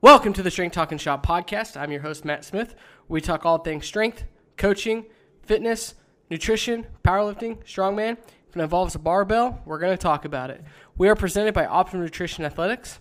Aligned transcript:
Welcome 0.00 0.32
to 0.34 0.42
the 0.44 0.52
Strength 0.52 0.74
Talking 0.74 0.98
Shop 0.98 1.26
podcast. 1.26 1.76
I'm 1.76 1.90
your 1.90 2.02
host, 2.02 2.24
Matt 2.24 2.44
Smith. 2.44 2.76
We 3.08 3.20
talk 3.20 3.44
all 3.44 3.58
things 3.58 3.86
strength, 3.86 4.22
coaching, 4.56 5.06
fitness, 5.42 5.96
nutrition, 6.30 6.86
powerlifting, 7.02 7.64
strongman. 7.64 8.18
If 8.48 8.56
it 8.56 8.60
involves 8.60 8.94
a 8.94 9.00
barbell, 9.00 9.60
we're 9.64 9.80
going 9.80 9.96
to 9.96 10.00
talk 10.00 10.24
about 10.24 10.50
it. 10.50 10.62
We 10.96 11.08
are 11.08 11.16
presented 11.16 11.54
by 11.54 11.66
Optimum 11.66 12.04
Nutrition 12.04 12.44
Athletics. 12.44 13.00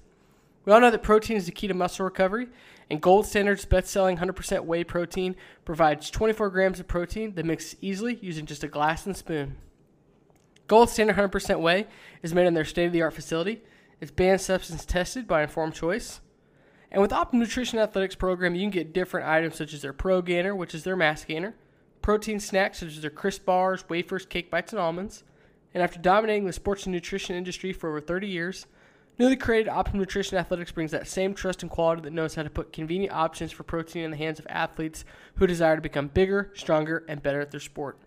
We 0.65 0.73
all 0.73 0.79
know 0.79 0.89
that 0.89 1.03
protein 1.03 1.37
is 1.37 1.45
the 1.45 1.51
key 1.51 1.67
to 1.67 1.75
muscle 1.75 2.05
recovery, 2.05 2.47
and 2.93 3.01
Gold 3.01 3.25
Standard's 3.25 3.65
best 3.65 3.87
selling 3.87 4.17
100% 4.17 4.65
whey 4.65 4.83
protein 4.83 5.35
provides 5.65 6.11
24 6.11 6.51
grams 6.51 6.79
of 6.79 6.87
protein 6.87 7.33
that 7.33 7.43
mixes 7.43 7.75
easily 7.81 8.19
using 8.21 8.45
just 8.45 8.63
a 8.63 8.67
glass 8.67 9.07
and 9.07 9.17
spoon. 9.17 9.57
Gold 10.67 10.91
Standard 10.91 11.15
100% 11.15 11.59
whey 11.59 11.87
is 12.21 12.35
made 12.35 12.45
in 12.45 12.53
their 12.53 12.63
state 12.63 12.85
of 12.85 12.93
the 12.93 13.01
art 13.01 13.15
facility. 13.15 13.63
It's 13.99 14.11
banned 14.11 14.41
substance 14.41 14.85
tested 14.85 15.27
by 15.27 15.41
Informed 15.41 15.73
Choice. 15.73 16.21
And 16.91 17.01
with 17.01 17.11
Optimum 17.11 17.41
Nutrition 17.41 17.79
Athletics 17.79 18.13
program, 18.13 18.53
you 18.53 18.61
can 18.61 18.69
get 18.69 18.93
different 18.93 19.27
items 19.27 19.55
such 19.55 19.73
as 19.73 19.81
their 19.81 19.91
Pro 19.91 20.21
Gainer, 20.21 20.55
which 20.55 20.75
is 20.75 20.83
their 20.83 20.95
mass 20.95 21.25
gainer, 21.25 21.55
protein 22.03 22.39
snacks 22.39 22.77
such 22.77 22.89
as 22.89 23.01
their 23.01 23.09
crisp 23.09 23.43
bars, 23.43 23.89
wafers, 23.89 24.27
cake 24.27 24.51
bites, 24.51 24.71
and 24.71 24.79
almonds. 24.79 25.23
And 25.73 25.81
after 25.81 25.97
dominating 25.97 26.45
the 26.45 26.53
sports 26.53 26.85
and 26.85 26.93
nutrition 26.93 27.35
industry 27.35 27.73
for 27.73 27.89
over 27.89 28.01
30 28.01 28.27
years, 28.27 28.67
newly 29.17 29.35
created 29.35 29.69
Optimum 29.69 29.99
Nutrition 29.99 30.37
Athletics 30.37 30.71
brings 30.71 30.91
that 30.91 31.07
same 31.07 31.33
trust 31.33 31.61
and 31.61 31.71
quality 31.71 32.01
that 32.03 32.13
knows 32.13 32.35
how 32.35 32.43
to 32.43 32.49
put 32.49 32.73
convenient 32.73 33.13
options 33.13 33.51
for 33.51 33.63
protein 33.63 34.03
in 34.03 34.11
the 34.11 34.17
hands 34.17 34.39
of 34.39 34.47
athletes 34.49 35.05
who 35.35 35.47
desire 35.47 35.75
to 35.75 35.81
become 35.81 36.07
bigger, 36.07 36.51
stronger, 36.55 37.03
and 37.07 37.21
better 37.21 37.41
at 37.41 37.51
their 37.51 37.59
sport. 37.59 37.97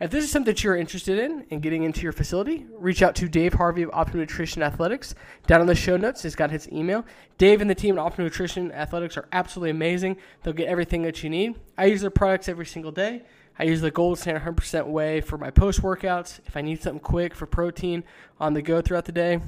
If 0.00 0.12
this 0.12 0.22
is 0.22 0.30
something 0.30 0.52
that 0.52 0.62
you're 0.62 0.76
interested 0.76 1.18
in 1.18 1.32
and 1.32 1.44
in 1.50 1.60
getting 1.60 1.82
into 1.82 2.02
your 2.02 2.12
facility, 2.12 2.66
reach 2.70 3.02
out 3.02 3.16
to 3.16 3.28
Dave 3.28 3.54
Harvey 3.54 3.82
of 3.82 3.90
Optimum 3.92 4.20
Nutrition 4.20 4.62
Athletics. 4.62 5.16
Down 5.48 5.60
in 5.60 5.66
the 5.66 5.74
show 5.74 5.96
notes, 5.96 6.22
he's 6.22 6.36
got 6.36 6.52
his 6.52 6.70
email. 6.70 7.04
Dave 7.36 7.60
and 7.60 7.68
the 7.68 7.74
team 7.74 7.98
at 7.98 8.00
Optimum 8.00 8.26
Nutrition 8.26 8.70
Athletics 8.70 9.16
are 9.16 9.26
absolutely 9.32 9.70
amazing. 9.70 10.16
They'll 10.42 10.54
get 10.54 10.68
everything 10.68 11.02
that 11.02 11.24
you 11.24 11.30
need. 11.30 11.56
I 11.76 11.86
use 11.86 12.00
their 12.00 12.10
products 12.10 12.48
every 12.48 12.66
single 12.66 12.92
day. 12.92 13.22
I 13.58 13.64
use 13.64 13.80
the 13.80 13.90
Gold 13.90 14.20
Standard 14.20 14.44
100% 14.44 14.86
whey 14.86 15.20
for 15.20 15.36
my 15.36 15.50
post 15.50 15.82
workouts. 15.82 16.38
If 16.46 16.56
I 16.56 16.60
need 16.60 16.80
something 16.80 17.00
quick 17.00 17.34
for 17.34 17.46
protein 17.46 18.04
on 18.38 18.54
the 18.54 18.62
go 18.62 18.80
throughout 18.80 19.06
the 19.06 19.10
day, 19.10 19.40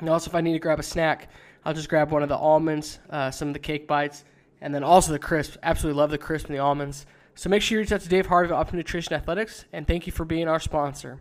and 0.00 0.08
also 0.08 0.30
if 0.30 0.34
I 0.34 0.40
need 0.40 0.54
to 0.54 0.58
grab 0.58 0.80
a 0.80 0.82
snack, 0.82 1.28
I'll 1.64 1.74
just 1.74 1.88
grab 1.88 2.10
one 2.10 2.22
of 2.22 2.28
the 2.28 2.36
almonds, 2.36 2.98
uh, 3.10 3.30
some 3.30 3.48
of 3.48 3.54
the 3.54 3.60
cake 3.60 3.86
bites, 3.86 4.24
and 4.62 4.74
then 4.74 4.82
also 4.82 5.12
the 5.12 5.18
crisps. 5.18 5.58
Absolutely 5.62 5.98
love 5.98 6.10
the 6.10 6.18
crisp 6.18 6.46
and 6.46 6.54
the 6.54 6.60
almonds. 6.60 7.06
So 7.34 7.48
make 7.48 7.62
sure 7.62 7.76
you 7.76 7.82
reach 7.82 7.92
out 7.92 8.00
to 8.00 8.08
Dave 8.08 8.26
Harvey 8.26 8.46
of 8.46 8.52
Optimum 8.52 8.78
Nutrition 8.78 9.12
Athletics, 9.12 9.66
and 9.72 9.86
thank 9.86 10.06
you 10.06 10.12
for 10.12 10.24
being 10.24 10.48
our 10.48 10.58
sponsor. 10.58 11.20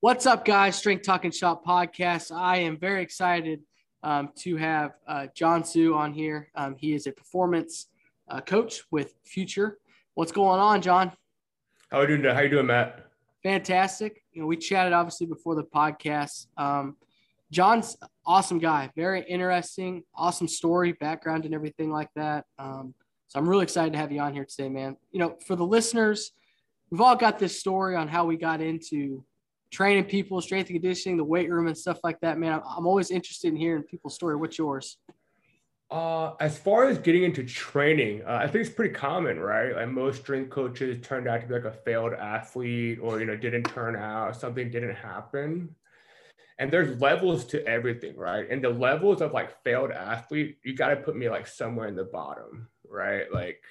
What's 0.00 0.24
up, 0.24 0.44
guys? 0.44 0.76
Strength 0.76 1.04
Talking 1.04 1.32
Shop 1.32 1.64
podcast. 1.64 2.34
I 2.34 2.58
am 2.58 2.78
very 2.78 3.02
excited 3.02 3.60
um, 4.04 4.30
to 4.36 4.54
have 4.56 4.92
uh, 5.08 5.26
John 5.34 5.64
Sue 5.64 5.96
on 5.96 6.12
here. 6.12 6.48
Um, 6.54 6.76
he 6.78 6.94
is 6.94 7.08
a 7.08 7.12
performance 7.12 7.86
uh, 8.28 8.40
coach 8.40 8.82
with 8.92 9.14
Future. 9.24 9.78
What's 10.16 10.32
going 10.32 10.58
on, 10.58 10.80
John? 10.80 11.12
How 11.90 11.98
are 11.98 12.08
you 12.08 12.16
doing? 12.16 12.34
How 12.34 12.40
you 12.40 12.48
doing, 12.48 12.64
Matt? 12.64 13.04
Fantastic. 13.42 14.22
You 14.32 14.40
know, 14.40 14.46
we 14.46 14.56
chatted 14.56 14.94
obviously 14.94 15.26
before 15.26 15.54
the 15.54 15.62
podcast. 15.64 16.46
Um, 16.56 16.96
John's 17.52 17.98
awesome 18.24 18.58
guy, 18.58 18.90
very 18.96 19.22
interesting, 19.28 20.04
awesome 20.14 20.48
story, 20.48 20.92
background, 20.92 21.44
and 21.44 21.52
everything 21.52 21.90
like 21.92 22.08
that. 22.16 22.46
Um, 22.58 22.94
so 23.28 23.38
I'm 23.38 23.46
really 23.46 23.64
excited 23.64 23.92
to 23.92 23.98
have 23.98 24.10
you 24.10 24.20
on 24.20 24.32
here 24.32 24.46
today, 24.46 24.70
man. 24.70 24.96
You 25.12 25.20
know, 25.20 25.36
for 25.46 25.54
the 25.54 25.66
listeners, 25.66 26.32
we've 26.88 27.02
all 27.02 27.14
got 27.14 27.38
this 27.38 27.60
story 27.60 27.94
on 27.94 28.08
how 28.08 28.24
we 28.24 28.38
got 28.38 28.62
into 28.62 29.22
training 29.70 30.04
people, 30.04 30.40
strength 30.40 30.70
and 30.70 30.80
conditioning, 30.80 31.18
the 31.18 31.24
weight 31.24 31.50
room, 31.50 31.66
and 31.66 31.76
stuff 31.76 31.98
like 32.02 32.18
that, 32.20 32.38
man. 32.38 32.54
I'm, 32.54 32.62
I'm 32.66 32.86
always 32.86 33.10
interested 33.10 33.48
in 33.48 33.56
hearing 33.56 33.82
people's 33.82 34.14
story. 34.14 34.34
What's 34.36 34.56
yours? 34.56 34.96
Uh, 35.88 36.34
as 36.40 36.58
far 36.58 36.84
as 36.84 36.98
getting 36.98 37.22
into 37.22 37.44
training, 37.44 38.22
uh, 38.26 38.40
I 38.42 38.48
think 38.48 38.66
it's 38.66 38.74
pretty 38.74 38.92
common, 38.92 39.38
right? 39.38 39.74
Like 39.74 39.88
most 39.88 40.22
strength 40.22 40.50
coaches 40.50 41.04
turned 41.06 41.28
out 41.28 41.40
to 41.42 41.46
be 41.46 41.54
like 41.54 41.64
a 41.64 41.72
failed 41.72 42.12
athlete, 42.12 42.98
or 43.00 43.20
you 43.20 43.26
know, 43.26 43.36
didn't 43.36 43.64
turn 43.64 43.94
out, 43.94 44.34
something 44.34 44.70
didn't 44.70 44.96
happen. 44.96 45.74
And 46.58 46.72
there's 46.72 47.00
levels 47.00 47.44
to 47.46 47.64
everything 47.66 48.16
right? 48.16 48.46
And 48.50 48.64
the 48.64 48.70
levels 48.70 49.20
of 49.20 49.32
like 49.32 49.62
failed 49.62 49.90
athlete 49.90 50.58
you 50.64 50.74
got 50.74 50.88
to 50.88 50.96
put 50.96 51.16
me 51.16 51.28
like 51.28 51.46
somewhere 51.46 51.86
in 51.88 51.96
the 51.96 52.04
bottom 52.04 52.68
right? 52.88 53.30
Like 53.32 53.62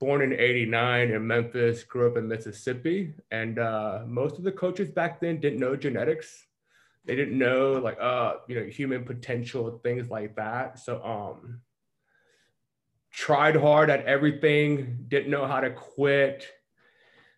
born 0.00 0.22
in 0.22 0.32
89 0.32 1.10
in 1.12 1.26
memphis 1.26 1.82
grew 1.82 2.10
up 2.10 2.16
in 2.16 2.28
mississippi 2.28 3.14
and 3.30 3.58
uh, 3.58 4.02
most 4.06 4.36
of 4.36 4.44
the 4.44 4.52
coaches 4.52 4.90
back 4.90 5.20
then 5.20 5.40
didn't 5.40 5.60
know 5.60 5.76
genetics 5.76 6.43
they 7.04 7.16
didn't 7.16 7.38
know 7.38 7.72
like 7.72 7.98
uh 8.00 8.34
you 8.48 8.58
know 8.58 8.66
human 8.66 9.04
potential 9.04 9.80
things 9.82 10.10
like 10.10 10.36
that 10.36 10.78
so 10.78 11.02
um 11.04 11.60
tried 13.12 13.56
hard 13.56 13.90
at 13.90 14.04
everything 14.06 15.04
didn't 15.08 15.30
know 15.30 15.46
how 15.46 15.60
to 15.60 15.70
quit 15.70 16.46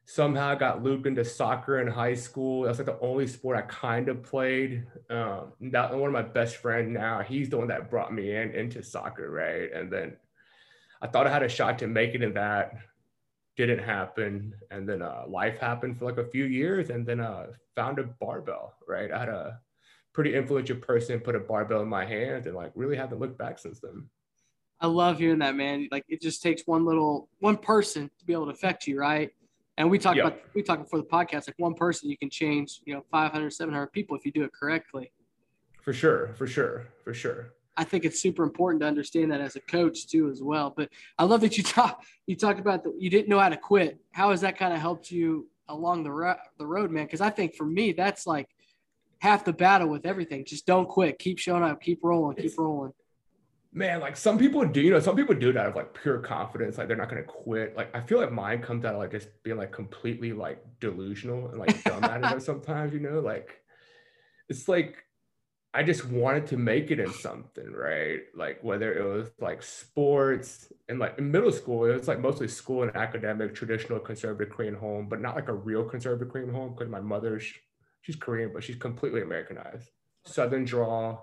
somehow 0.06 0.54
got 0.54 0.84
looped 0.84 1.06
into 1.06 1.25
soccer 1.25 1.81
in 1.81 1.88
high 1.88 2.15
school. 2.15 2.62
That's 2.62 2.78
like 2.78 2.87
the 2.87 2.99
only 3.00 3.27
sport 3.27 3.59
I 3.59 3.62
kind 3.62 4.09
of 4.09 4.22
played. 4.22 4.87
Um, 5.10 5.53
that 5.60 5.93
one 5.93 6.06
of 6.06 6.12
my 6.12 6.22
best 6.22 6.56
friend 6.56 6.94
now, 6.94 7.22
he's 7.22 7.50
the 7.50 7.59
one 7.59 7.69
that 7.69 7.91
brought 7.91 8.15
me 8.15 8.34
in 8.34 8.53
into 8.53 8.83
soccer, 8.84 9.28
right? 9.28 9.71
And 9.72 9.93
then 9.93 10.16
I 11.03 11.09
thought 11.09 11.27
I 11.27 11.33
had 11.33 11.43
a 11.43 11.48
shot 11.48 11.81
to 11.81 11.88
make 11.88 12.15
it 12.15 12.22
in 12.22 12.34
that. 12.34 12.75
Didn't 13.56 13.78
happen, 13.78 14.55
and 14.71 14.89
then 14.89 15.00
uh, 15.03 15.25
life 15.28 15.59
happened 15.59 15.99
for 15.99 16.05
like 16.05 16.19
a 16.19 16.28
few 16.28 16.44
years, 16.44 16.91
and 16.91 17.06
then 17.06 17.21
uh, 17.21 17.47
found 17.75 17.99
a 17.99 18.05
barbell. 18.05 18.75
Right, 18.87 19.11
I 19.11 19.21
had 19.21 19.28
a 19.28 19.61
pretty 20.12 20.34
influential 20.34 20.77
person 20.77 21.21
put 21.21 21.34
a 21.34 21.41
barbell 21.41 21.83
in 21.83 21.89
my 21.89 22.05
hands, 22.05 22.47
and 22.47 22.55
like 22.55 22.72
really 22.75 22.97
haven't 22.97 23.19
looked 23.19 23.39
back 23.39 23.59
since 23.59 23.81
then. 23.81 24.09
I 24.81 24.89
love 24.89 25.19
hearing 25.19 25.39
that, 25.39 25.56
man. 25.56 25.89
Like 25.91 26.05
it 26.09 26.21
just 26.21 26.43
takes 26.43 26.62
one 26.66 26.84
little 26.84 27.28
one 27.39 27.56
person 27.56 28.11
to 28.19 28.25
be 28.27 28.33
able 28.33 28.47
to 28.47 28.53
affect 28.53 28.87
you, 28.87 28.99
right? 28.99 29.31
And 29.78 29.91
we 29.91 29.99
talked 29.99 30.19
about 30.19 30.39
we 30.55 30.62
talked 30.62 30.84
before 30.84 30.99
the 30.99 31.06
podcast, 31.06 31.49
like 31.49 31.59
one 31.59 31.75
person 31.75 32.11
you 32.11 32.16
can 32.16 32.31
change, 32.31 32.81
you 32.84 32.95
know, 32.95 33.05
500, 33.11 33.50
700 33.50 33.89
people 33.89 34.16
if 34.16 34.25
you 34.25 34.33
do 34.33 34.43
it 34.45 34.53
correctly. 34.53 35.12
For 35.83 35.93
sure, 35.93 36.34
for 36.34 36.47
sure, 36.47 36.89
for 37.05 37.15
sure. 37.15 37.53
I 37.76 37.84
think 37.84 38.04
it's 38.04 38.20
super 38.20 38.42
important 38.42 38.81
to 38.82 38.87
understand 38.87 39.31
that 39.32 39.41
as 39.41 39.56
a 39.56 39.60
coach 39.60 40.06
too, 40.06 40.28
as 40.31 40.42
well. 40.42 40.72
But 40.75 40.91
I 41.19 41.25
love 41.25 41.41
that 41.42 41.56
you 41.56 41.62
talk 41.64 42.03
you 42.26 42.37
talked 42.37 42.60
about 42.60 42.84
that 42.84 42.94
you 42.98 43.10
didn't 43.10 43.28
know 43.28 43.38
how 43.38 43.48
to 43.48 43.56
quit. 43.56 43.98
How 44.12 44.31
has 44.31 44.41
that 44.42 44.59
kind 44.59 44.72
of 44.72 44.81
helped 44.81 45.10
you 45.10 45.48
along 45.69 46.04
the 46.04 46.12
ro- 46.12 46.36
the 46.59 46.66
road, 46.66 46.91
man? 46.91 47.04
Because 47.04 47.20
I 47.20 47.31
think 47.31 47.54
for 47.54 47.66
me, 47.66 47.92
that's 47.92 48.26
like 48.26 48.48
half 49.19 49.44
the 49.44 49.53
battle 49.53 49.88
with 49.88 50.06
everything. 50.06 50.44
Just 50.44 50.66
don't 50.66 50.88
quit. 50.88 51.19
Keep 51.19 51.38
showing 51.38 51.62
up. 51.62 51.81
Keep 51.81 52.00
rolling. 52.03 52.36
Keep 52.36 52.59
rolling 52.59 52.92
man, 53.76 54.00
like 54.00 54.16
some 54.16 54.38
people 54.38 54.65
do, 54.65 54.81
you 54.81 54.91
know, 54.91 54.98
some 54.98 55.15
people 55.15 55.34
do 55.34 55.53
that 55.53 55.60
out 55.60 55.69
of 55.69 55.76
like 55.76 55.92
pure 55.92 56.19
confidence, 56.19 56.78
like 56.78 56.88
they're 56.88 56.97
not 56.97 57.10
gonna 57.10 57.22
quit. 57.22 57.76
Like 57.76 57.94
I 57.94 58.00
feel 58.00 58.19
like 58.19 58.32
mine 58.32 58.62
comes 58.62 58.86
out 58.86 58.94
of 58.94 59.00
like 59.00 59.10
just 59.10 59.28
being 59.42 59.59
like 59.59 59.70
completely 59.70 60.32
like 60.32 60.65
delusional 60.81 61.48
and 61.48 61.59
like 61.59 61.84
dumb 61.84 62.03
at 62.03 62.36
it 62.36 62.42
sometimes, 62.42 62.94
you 62.94 63.00
know, 63.00 63.20
like 63.20 63.60
it's 64.48 64.66
like 64.66 65.04
I 65.76 65.82
just 65.82 66.06
wanted 66.06 66.47
to 66.47 66.56
make 66.56 66.91
it 66.91 66.98
in 66.98 67.12
something, 67.12 67.70
right? 67.70 68.20
Like 68.34 68.64
whether 68.64 68.94
it 68.94 69.04
was 69.04 69.31
like 69.38 69.62
sports 69.62 70.72
and 70.88 70.98
like 70.98 71.19
in 71.19 71.31
middle 71.31 71.53
school, 71.53 71.84
it 71.84 71.92
was 71.92 72.09
like 72.09 72.19
mostly 72.19 72.48
school 72.48 72.82
and 72.82 72.97
academic, 72.97 73.54
traditional 73.54 73.98
conservative 73.98 74.54
Korean 74.54 74.75
home, 74.75 75.06
but 75.06 75.20
not 75.20 75.34
like 75.34 75.48
a 75.48 75.53
real 75.53 75.84
conservative 75.84 76.32
Korean 76.32 76.48
home 76.48 76.72
because 76.72 76.91
my 76.91 77.00
mother, 77.00 77.38
she's 78.00 78.16
Korean, 78.16 78.53
but 78.54 78.65
she's 78.65 78.76
completely 78.76 79.20
Americanized. 79.20 79.91
Southern 80.25 80.65
draw, 80.65 81.19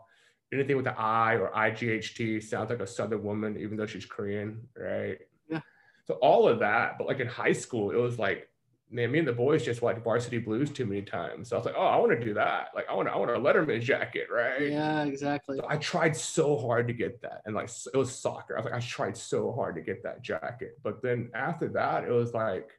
anything 0.53 0.75
with 0.75 0.85
the 0.85 0.99
I 0.99 1.33
or 1.33 1.49
IGHT 1.49 2.43
sounds 2.43 2.69
like 2.69 2.79
a 2.79 2.85
Southern 2.85 3.23
woman, 3.23 3.57
even 3.59 3.75
though 3.75 3.87
she's 3.87 4.05
Korean, 4.05 4.67
right? 4.77 5.17
Yeah. 5.49 5.61
So 6.05 6.13
all 6.21 6.47
of 6.47 6.59
that, 6.59 6.99
but 6.99 7.07
like 7.07 7.19
in 7.19 7.27
high 7.27 7.53
school, 7.53 7.89
it 7.89 7.97
was 7.97 8.19
like, 8.19 8.47
man, 8.89 9.11
me 9.11 9.19
and 9.19 9.27
the 9.27 9.33
boys 9.33 9.65
just 9.65 9.81
watched 9.81 10.03
Varsity 10.03 10.37
Blues 10.37 10.69
too 10.69 10.85
many 10.85 11.01
times. 11.01 11.49
So 11.49 11.55
I 11.55 11.59
was 11.59 11.65
like, 11.65 11.75
oh, 11.77 11.85
I 11.85 11.95
want 11.97 12.11
to 12.11 12.23
do 12.23 12.33
that. 12.35 12.69
Like, 12.75 12.85
I 12.89 12.93
want, 12.93 13.09
I 13.09 13.17
want 13.17 13.31
a 13.31 13.35
Letterman 13.35 13.81
jacket, 13.81 14.27
right? 14.31 14.69
Yeah, 14.69 15.03
exactly. 15.03 15.57
So 15.57 15.65
I 15.67 15.77
tried 15.77 16.15
so 16.15 16.57
hard 16.57 16.87
to 16.87 16.93
get 16.93 17.21
that, 17.21 17.41
and 17.45 17.55
like 17.55 17.69
it 17.93 17.97
was 17.97 18.13
soccer. 18.13 18.55
I 18.55 18.61
was 18.61 18.65
like, 18.65 18.75
I 18.75 18.79
tried 18.79 19.17
so 19.17 19.51
hard 19.51 19.75
to 19.75 19.81
get 19.81 20.03
that 20.03 20.21
jacket, 20.21 20.77
but 20.83 21.01
then 21.01 21.31
after 21.33 21.67
that, 21.69 22.03
it 22.03 22.11
was 22.11 22.33
like. 22.33 22.71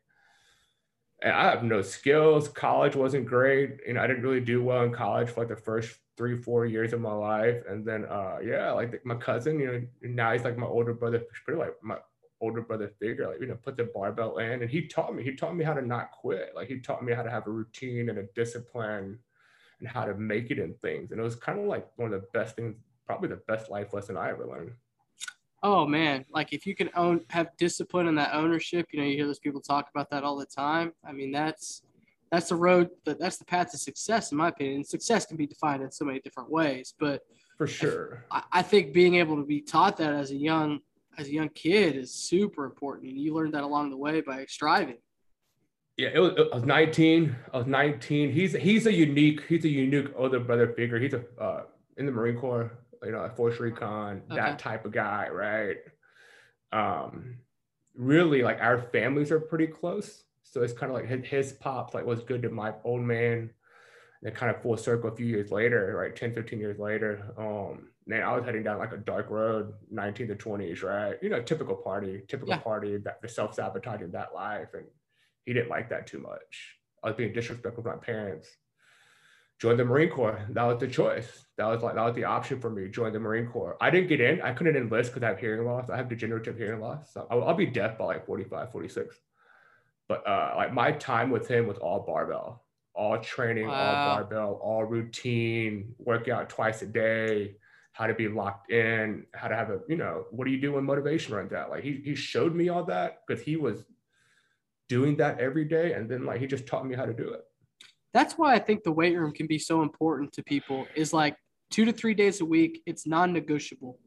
And 1.22 1.32
I 1.32 1.44
have 1.44 1.62
no 1.62 1.80
skills. 1.80 2.48
College 2.48 2.96
wasn't 2.96 3.24
great. 3.24 3.78
You 3.86 3.94
know, 3.94 4.02
I 4.02 4.06
didn't 4.06 4.24
really 4.24 4.40
do 4.40 4.62
well 4.62 4.82
in 4.82 4.92
college 4.92 5.30
for 5.30 5.40
like 5.40 5.48
the 5.48 5.56
first 5.56 5.96
three 6.16 6.36
four 6.36 6.66
years 6.66 6.92
of 6.92 7.00
my 7.00 7.12
life 7.12 7.62
and 7.68 7.84
then 7.84 8.04
uh 8.04 8.36
yeah 8.42 8.70
like 8.70 9.04
my 9.04 9.16
cousin 9.16 9.58
you 9.58 9.66
know 9.66 9.82
now 10.02 10.32
he's 10.32 10.44
like 10.44 10.56
my 10.56 10.66
older 10.66 10.94
brother 10.94 11.22
pretty 11.44 11.58
like 11.58 11.74
my 11.82 11.96
older 12.40 12.60
brother 12.60 12.92
figure 13.00 13.28
like 13.28 13.40
you 13.40 13.46
know 13.46 13.54
put 13.54 13.76
the 13.76 13.90
barbell 13.94 14.38
in 14.38 14.62
and 14.62 14.70
he 14.70 14.86
taught 14.86 15.14
me 15.14 15.22
he 15.22 15.34
taught 15.34 15.56
me 15.56 15.64
how 15.64 15.72
to 15.72 15.82
not 15.82 16.10
quit 16.10 16.52
like 16.54 16.68
he 16.68 16.78
taught 16.78 17.04
me 17.04 17.12
how 17.12 17.22
to 17.22 17.30
have 17.30 17.46
a 17.46 17.50
routine 17.50 18.08
and 18.08 18.18
a 18.18 18.26
discipline 18.34 19.18
and 19.80 19.88
how 19.88 20.04
to 20.04 20.14
make 20.14 20.50
it 20.50 20.58
in 20.58 20.74
things 20.82 21.10
and 21.10 21.20
it 21.20 21.22
was 21.22 21.36
kind 21.36 21.58
of 21.58 21.66
like 21.66 21.86
one 21.96 22.12
of 22.12 22.20
the 22.20 22.26
best 22.32 22.56
things 22.56 22.76
probably 23.06 23.28
the 23.28 23.40
best 23.48 23.70
life 23.70 23.92
lesson 23.92 24.16
I 24.16 24.30
ever 24.30 24.46
learned. 24.46 24.72
Oh 25.62 25.86
man, 25.86 26.24
like 26.30 26.52
if 26.52 26.66
you 26.66 26.74
can 26.74 26.90
own 26.94 27.20
have 27.30 27.48
discipline 27.56 28.08
and 28.08 28.18
that 28.18 28.34
ownership, 28.34 28.86
you 28.92 29.00
know, 29.00 29.06
you 29.06 29.16
hear 29.16 29.26
those 29.26 29.38
people 29.38 29.60
talk 29.60 29.88
about 29.94 30.10
that 30.10 30.22
all 30.22 30.36
the 30.36 30.46
time. 30.46 30.92
I 31.06 31.12
mean, 31.12 31.32
that's 31.32 31.82
that's 32.30 32.48
the 32.50 32.56
road 32.56 32.90
that 33.04 33.18
that's 33.18 33.38
the 33.38 33.44
path 33.44 33.70
to 33.70 33.78
success 33.78 34.30
in 34.32 34.38
my 34.38 34.48
opinion. 34.48 34.84
success 34.84 35.24
can 35.24 35.36
be 35.36 35.46
defined 35.46 35.82
in 35.82 35.90
so 35.90 36.04
many 36.04 36.20
different 36.20 36.50
ways, 36.50 36.94
but 36.98 37.22
for 37.56 37.66
sure, 37.66 38.26
I, 38.30 38.42
I 38.52 38.62
think 38.62 38.92
being 38.92 39.14
able 39.14 39.36
to 39.36 39.44
be 39.44 39.60
taught 39.60 39.96
that 39.98 40.12
as 40.12 40.32
a 40.32 40.36
young 40.36 40.80
as 41.18 41.28
a 41.28 41.32
young 41.32 41.48
kid 41.50 41.96
is 41.96 42.12
super 42.12 42.64
important, 42.64 43.10
and 43.10 43.20
you 43.20 43.34
learned 43.34 43.54
that 43.54 43.64
along 43.64 43.90
the 43.90 43.96
way 43.96 44.20
by 44.20 44.44
striving. 44.46 44.98
Yeah, 45.96 46.08
it 46.12 46.18
was, 46.18 46.32
it 46.36 46.52
was 46.52 46.64
19. 46.64 47.36
I 47.52 47.56
was 47.56 47.66
19. 47.66 48.32
He's 48.32 48.52
he's 48.52 48.86
a 48.86 48.92
unique 48.92 49.42
he's 49.48 49.64
a 49.64 49.68
unique 49.68 50.08
older 50.16 50.40
brother 50.40 50.72
figure. 50.72 50.98
He's 50.98 51.14
a 51.14 51.24
uh, 51.40 51.62
in 51.96 52.06
the 52.06 52.12
Marine 52.12 52.38
Corps, 52.38 52.72
you 53.04 53.12
know, 53.12 53.30
Force 53.36 53.60
Recon, 53.60 54.22
okay. 54.30 54.36
that 54.36 54.58
type 54.58 54.84
of 54.84 54.92
guy, 54.92 55.28
right? 55.28 55.76
Um, 56.72 57.36
really, 57.94 58.42
like 58.42 58.60
our 58.60 58.82
families 58.92 59.30
are 59.30 59.38
pretty 59.38 59.68
close, 59.68 60.24
so 60.42 60.62
it's 60.62 60.72
kind 60.72 60.90
of 60.90 60.98
like 60.98 61.06
his, 61.06 61.24
his 61.26 61.52
pops 61.52 61.94
like 61.94 62.04
was 62.04 62.20
good 62.20 62.42
to 62.42 62.50
my 62.50 62.74
old 62.82 63.02
man. 63.02 63.50
And 64.24 64.34
kind 64.34 64.54
of 64.54 64.62
full 64.62 64.76
circle 64.76 65.10
a 65.10 65.16
few 65.16 65.26
years 65.26 65.50
later, 65.50 65.94
right? 65.96 66.16
10, 66.16 66.32
15 66.32 66.58
years 66.58 66.78
later. 66.78 67.22
Um, 67.36 67.88
man, 68.06 68.22
I 68.22 68.34
was 68.34 68.44
heading 68.44 68.62
down 68.62 68.78
like 68.78 68.92
a 68.92 68.96
dark 68.96 69.28
road, 69.30 69.74
19 69.90 70.28
to 70.28 70.34
20s, 70.34 70.82
right? 70.82 71.16
You 71.22 71.28
know, 71.28 71.42
typical 71.42 71.76
party, 71.76 72.22
typical 72.26 72.54
yeah. 72.54 72.60
party, 72.60 72.96
that 72.98 73.20
the 73.20 73.28
self-sabotaging 73.28 74.12
that 74.12 74.34
life. 74.34 74.68
And 74.72 74.84
he 75.44 75.52
didn't 75.52 75.68
like 75.68 75.90
that 75.90 76.06
too 76.06 76.20
much. 76.20 76.78
I 77.02 77.08
was 77.08 77.16
being 77.16 77.34
disrespectful 77.34 77.84
to 77.84 77.90
my 77.90 77.96
parents 77.96 78.48
join 79.58 79.76
the 79.76 79.84
Marine 79.84 80.10
Corps. 80.10 80.40
That 80.50 80.64
was 80.64 80.78
the 80.78 80.88
choice. 80.88 81.46
That 81.56 81.66
was 81.66 81.82
like 81.82 81.94
that 81.94 82.04
was 82.04 82.14
the 82.14 82.24
option 82.24 82.60
for 82.60 82.70
me. 82.70 82.88
Join 82.88 83.12
the 83.12 83.20
Marine 83.20 83.46
Corps. 83.46 83.76
I 83.80 83.90
didn't 83.90 84.08
get 84.08 84.20
in. 84.20 84.42
I 84.42 84.52
couldn't 84.52 84.76
enlist 84.76 85.12
because 85.12 85.22
I 85.24 85.28
have 85.28 85.38
hearing 85.38 85.66
loss. 85.66 85.90
I 85.90 85.96
have 85.96 86.08
degenerative 86.08 86.56
hearing 86.56 86.80
loss. 86.80 87.12
So 87.12 87.26
I'll, 87.30 87.44
I'll, 87.44 87.54
be 87.54 87.66
deaf 87.66 87.98
by 87.98 88.04
like 88.04 88.26
45, 88.26 88.72
46. 88.72 89.16
But 90.08 90.26
uh, 90.26 90.54
like 90.56 90.72
my 90.72 90.92
time 90.92 91.30
with 91.30 91.48
him 91.48 91.66
was 91.66 91.78
all 91.78 92.00
barbell, 92.00 92.63
all 92.94 93.18
training, 93.18 93.66
wow. 93.66 93.74
all 93.74 94.16
barbell, 94.16 94.60
all 94.62 94.84
routine, 94.84 95.94
workout 95.98 96.48
twice 96.48 96.82
a 96.82 96.86
day, 96.86 97.56
how 97.92 98.06
to 98.06 98.14
be 98.14 98.28
locked 98.28 98.70
in, 98.70 99.26
how 99.34 99.48
to 99.48 99.56
have 99.56 99.70
a, 99.70 99.80
you 99.88 99.96
know, 99.96 100.24
what 100.30 100.44
do 100.44 100.50
you 100.50 100.60
do 100.60 100.72
when 100.72 100.84
motivation 100.84 101.34
runs 101.34 101.52
out? 101.52 101.70
Like 101.70 101.82
he, 101.82 102.00
he 102.04 102.14
showed 102.14 102.54
me 102.54 102.68
all 102.68 102.84
that 102.84 103.20
because 103.26 103.42
he 103.42 103.56
was 103.56 103.84
doing 104.88 105.16
that 105.16 105.40
every 105.40 105.64
day. 105.64 105.92
And 105.92 106.08
then 106.08 106.24
like 106.24 106.40
he 106.40 106.46
just 106.46 106.66
taught 106.66 106.86
me 106.86 106.94
how 106.94 107.06
to 107.06 107.14
do 107.14 107.30
it 107.30 107.44
that's 108.14 108.38
why 108.38 108.54
I 108.54 108.60
think 108.60 108.84
the 108.84 108.92
weight 108.92 109.18
room 109.18 109.32
can 109.32 109.48
be 109.48 109.58
so 109.58 109.82
important 109.82 110.32
to 110.34 110.42
people 110.44 110.86
is 110.94 111.12
like 111.12 111.36
two 111.70 111.84
to 111.84 111.92
three 111.92 112.14
days 112.14 112.40
a 112.40 112.44
week. 112.44 112.80
It's 112.86 113.06
non-negotiable. 113.06 113.98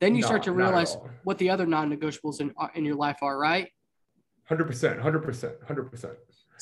Then 0.00 0.14
you 0.14 0.20
no, 0.20 0.26
start 0.26 0.42
to 0.42 0.52
realize 0.52 0.98
what 1.24 1.38
the 1.38 1.48
other 1.48 1.64
non-negotiables 1.64 2.40
in, 2.40 2.52
uh, 2.58 2.68
in 2.74 2.84
your 2.84 2.96
life 2.96 3.16
are, 3.22 3.38
right? 3.38 3.68
100%, 4.50 5.02
100%, 5.02 5.66
100%. 5.66 6.14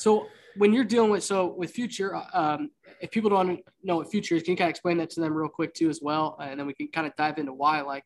So 0.03 0.27
when 0.57 0.73
you're 0.73 0.83
dealing 0.83 1.11
with, 1.11 1.23
so 1.23 1.53
with 1.57 1.71
future, 1.71 2.21
um, 2.33 2.71
if 2.99 3.09
people 3.09 3.29
don't 3.29 3.61
know 3.83 3.95
what 3.95 4.11
future 4.11 4.35
is, 4.35 4.43
can 4.43 4.51
you 4.51 4.57
kind 4.57 4.67
of 4.67 4.71
explain 4.71 4.97
that 4.97 5.09
to 5.11 5.21
them 5.21 5.33
real 5.33 5.47
quick 5.47 5.73
too, 5.73 5.89
as 5.89 6.01
well? 6.01 6.37
And 6.41 6.59
then 6.59 6.67
we 6.67 6.73
can 6.73 6.89
kind 6.89 7.07
of 7.07 7.15
dive 7.15 7.37
into 7.37 7.53
why, 7.53 7.79
like, 7.79 8.03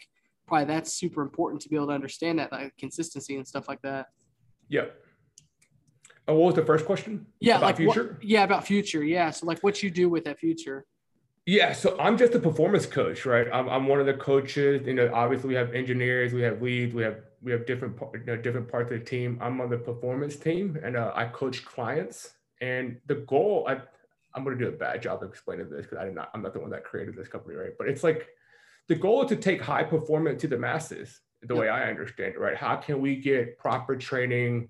probably 0.47 0.65
that's 0.65 0.94
super 0.94 1.23
important 1.23 1.59
to 1.63 1.69
be 1.69 1.75
able 1.75 1.88
to 1.88 1.94
understand 1.94 2.38
that, 2.38 2.51
like 2.51 2.77
consistency 2.77 3.35
and 3.35 3.47
stuff 3.47 3.67
like 3.67 3.81
that. 3.81 4.09
Yeah. 4.69 4.85
Oh, 6.27 6.35
what 6.35 6.45
was 6.45 6.55
the 6.55 6.65
first 6.65 6.85
question? 6.85 7.25
Yeah, 7.39 7.57
about 7.57 7.65
like 7.65 7.77
future. 7.77 8.03
What, 8.13 8.23
yeah, 8.23 8.44
about 8.44 8.67
future. 8.67 9.03
Yeah, 9.03 9.31
so 9.31 9.47
like 9.47 9.63
what 9.63 9.81
you 9.81 9.89
do 9.89 10.07
with 10.07 10.23
that 10.25 10.38
future. 10.38 10.85
Yeah, 11.47 11.73
so 11.73 11.97
I'm 11.99 12.15
just 12.15 12.35
a 12.35 12.39
performance 12.39 12.85
coach, 12.85 13.25
right? 13.25 13.47
I'm, 13.51 13.67
I'm 13.69 13.88
one 13.88 13.99
of 13.99 14.05
the 14.05 14.13
coaches. 14.13 14.85
You 14.85 14.94
know, 14.94 15.09
obviously 15.13 15.47
we 15.47 15.55
have 15.55 15.73
engineers, 15.73 16.31
we 16.31 16.44
have 16.44 16.61
leads, 16.61 16.94
we 16.94 17.01
have 17.01 17.21
we 17.47 17.53
have 17.53 17.65
different 17.65 17.97
you 18.13 18.25
know, 18.25 18.35
different 18.35 18.69
parts 18.69 18.91
of 18.91 18.99
the 18.99 19.05
team. 19.05 19.39
I'm 19.41 19.61
on 19.61 19.69
the 19.69 19.77
performance 19.77 20.35
team, 20.35 20.77
and 20.83 20.97
uh, 20.97 21.13
I 21.15 21.25
coach 21.25 21.63
clients. 21.63 22.33
And 22.59 22.97
the 23.07 23.15
goal, 23.15 23.65
I 23.69 23.77
I'm 24.35 24.44
going 24.44 24.57
to 24.57 24.65
do 24.65 24.69
a 24.69 24.77
bad 24.77 25.01
job 25.01 25.23
of 25.23 25.29
explaining 25.29 25.69
this 25.69 25.85
because 25.85 25.97
I 25.97 26.03
did 26.03 26.13
not. 26.13 26.29
I'm 26.33 26.41
not 26.41 26.53
the 26.53 26.59
one 26.59 26.69
that 26.71 26.83
created 26.83 27.15
this 27.15 27.29
company, 27.29 27.55
right? 27.55 27.71
But 27.77 27.88
it's 27.88 28.03
like 28.03 28.27
the 28.89 28.95
goal 28.95 29.23
is 29.23 29.29
to 29.29 29.38
take 29.38 29.61
high 29.61 29.83
performance 29.83 30.41
to 30.41 30.49
the 30.49 30.57
masses. 30.57 31.21
The 31.44 31.55
way 31.55 31.69
I 31.69 31.88
understand 31.89 32.33
it, 32.33 32.39
right? 32.39 32.57
How 32.57 32.75
can 32.75 32.99
we 32.99 33.15
get 33.15 33.57
proper 33.57 33.95
training? 33.95 34.69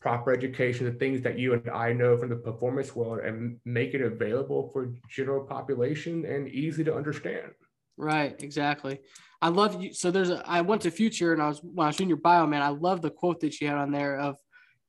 proper 0.00 0.32
education, 0.32 0.86
the 0.86 0.92
things 0.92 1.22
that 1.22 1.40
you 1.40 1.54
and 1.54 1.68
I 1.70 1.92
know 1.92 2.16
from 2.16 2.28
the 2.28 2.36
performance 2.36 2.94
world, 2.94 3.18
and 3.18 3.58
make 3.64 3.94
it 3.94 4.00
available 4.00 4.70
for 4.72 4.94
general 5.10 5.44
population 5.44 6.24
and 6.24 6.46
easy 6.46 6.84
to 6.84 6.94
understand. 6.94 7.50
Right, 7.96 8.40
exactly. 8.40 9.00
I 9.40 9.48
love 9.48 9.82
you. 9.82 9.92
So 9.92 10.10
there's 10.10 10.30
a, 10.30 10.42
I 10.46 10.62
went 10.62 10.82
to 10.82 10.90
Future 10.90 11.32
and 11.32 11.40
I 11.40 11.48
was 11.48 11.60
when 11.62 11.84
I 11.84 11.88
was 11.88 11.96
doing 11.96 12.08
your 12.08 12.18
bio, 12.18 12.46
man. 12.46 12.62
I 12.62 12.68
love 12.68 13.02
the 13.02 13.10
quote 13.10 13.40
that 13.40 13.60
you 13.60 13.68
had 13.68 13.76
on 13.76 13.92
there 13.92 14.18
of, 14.18 14.36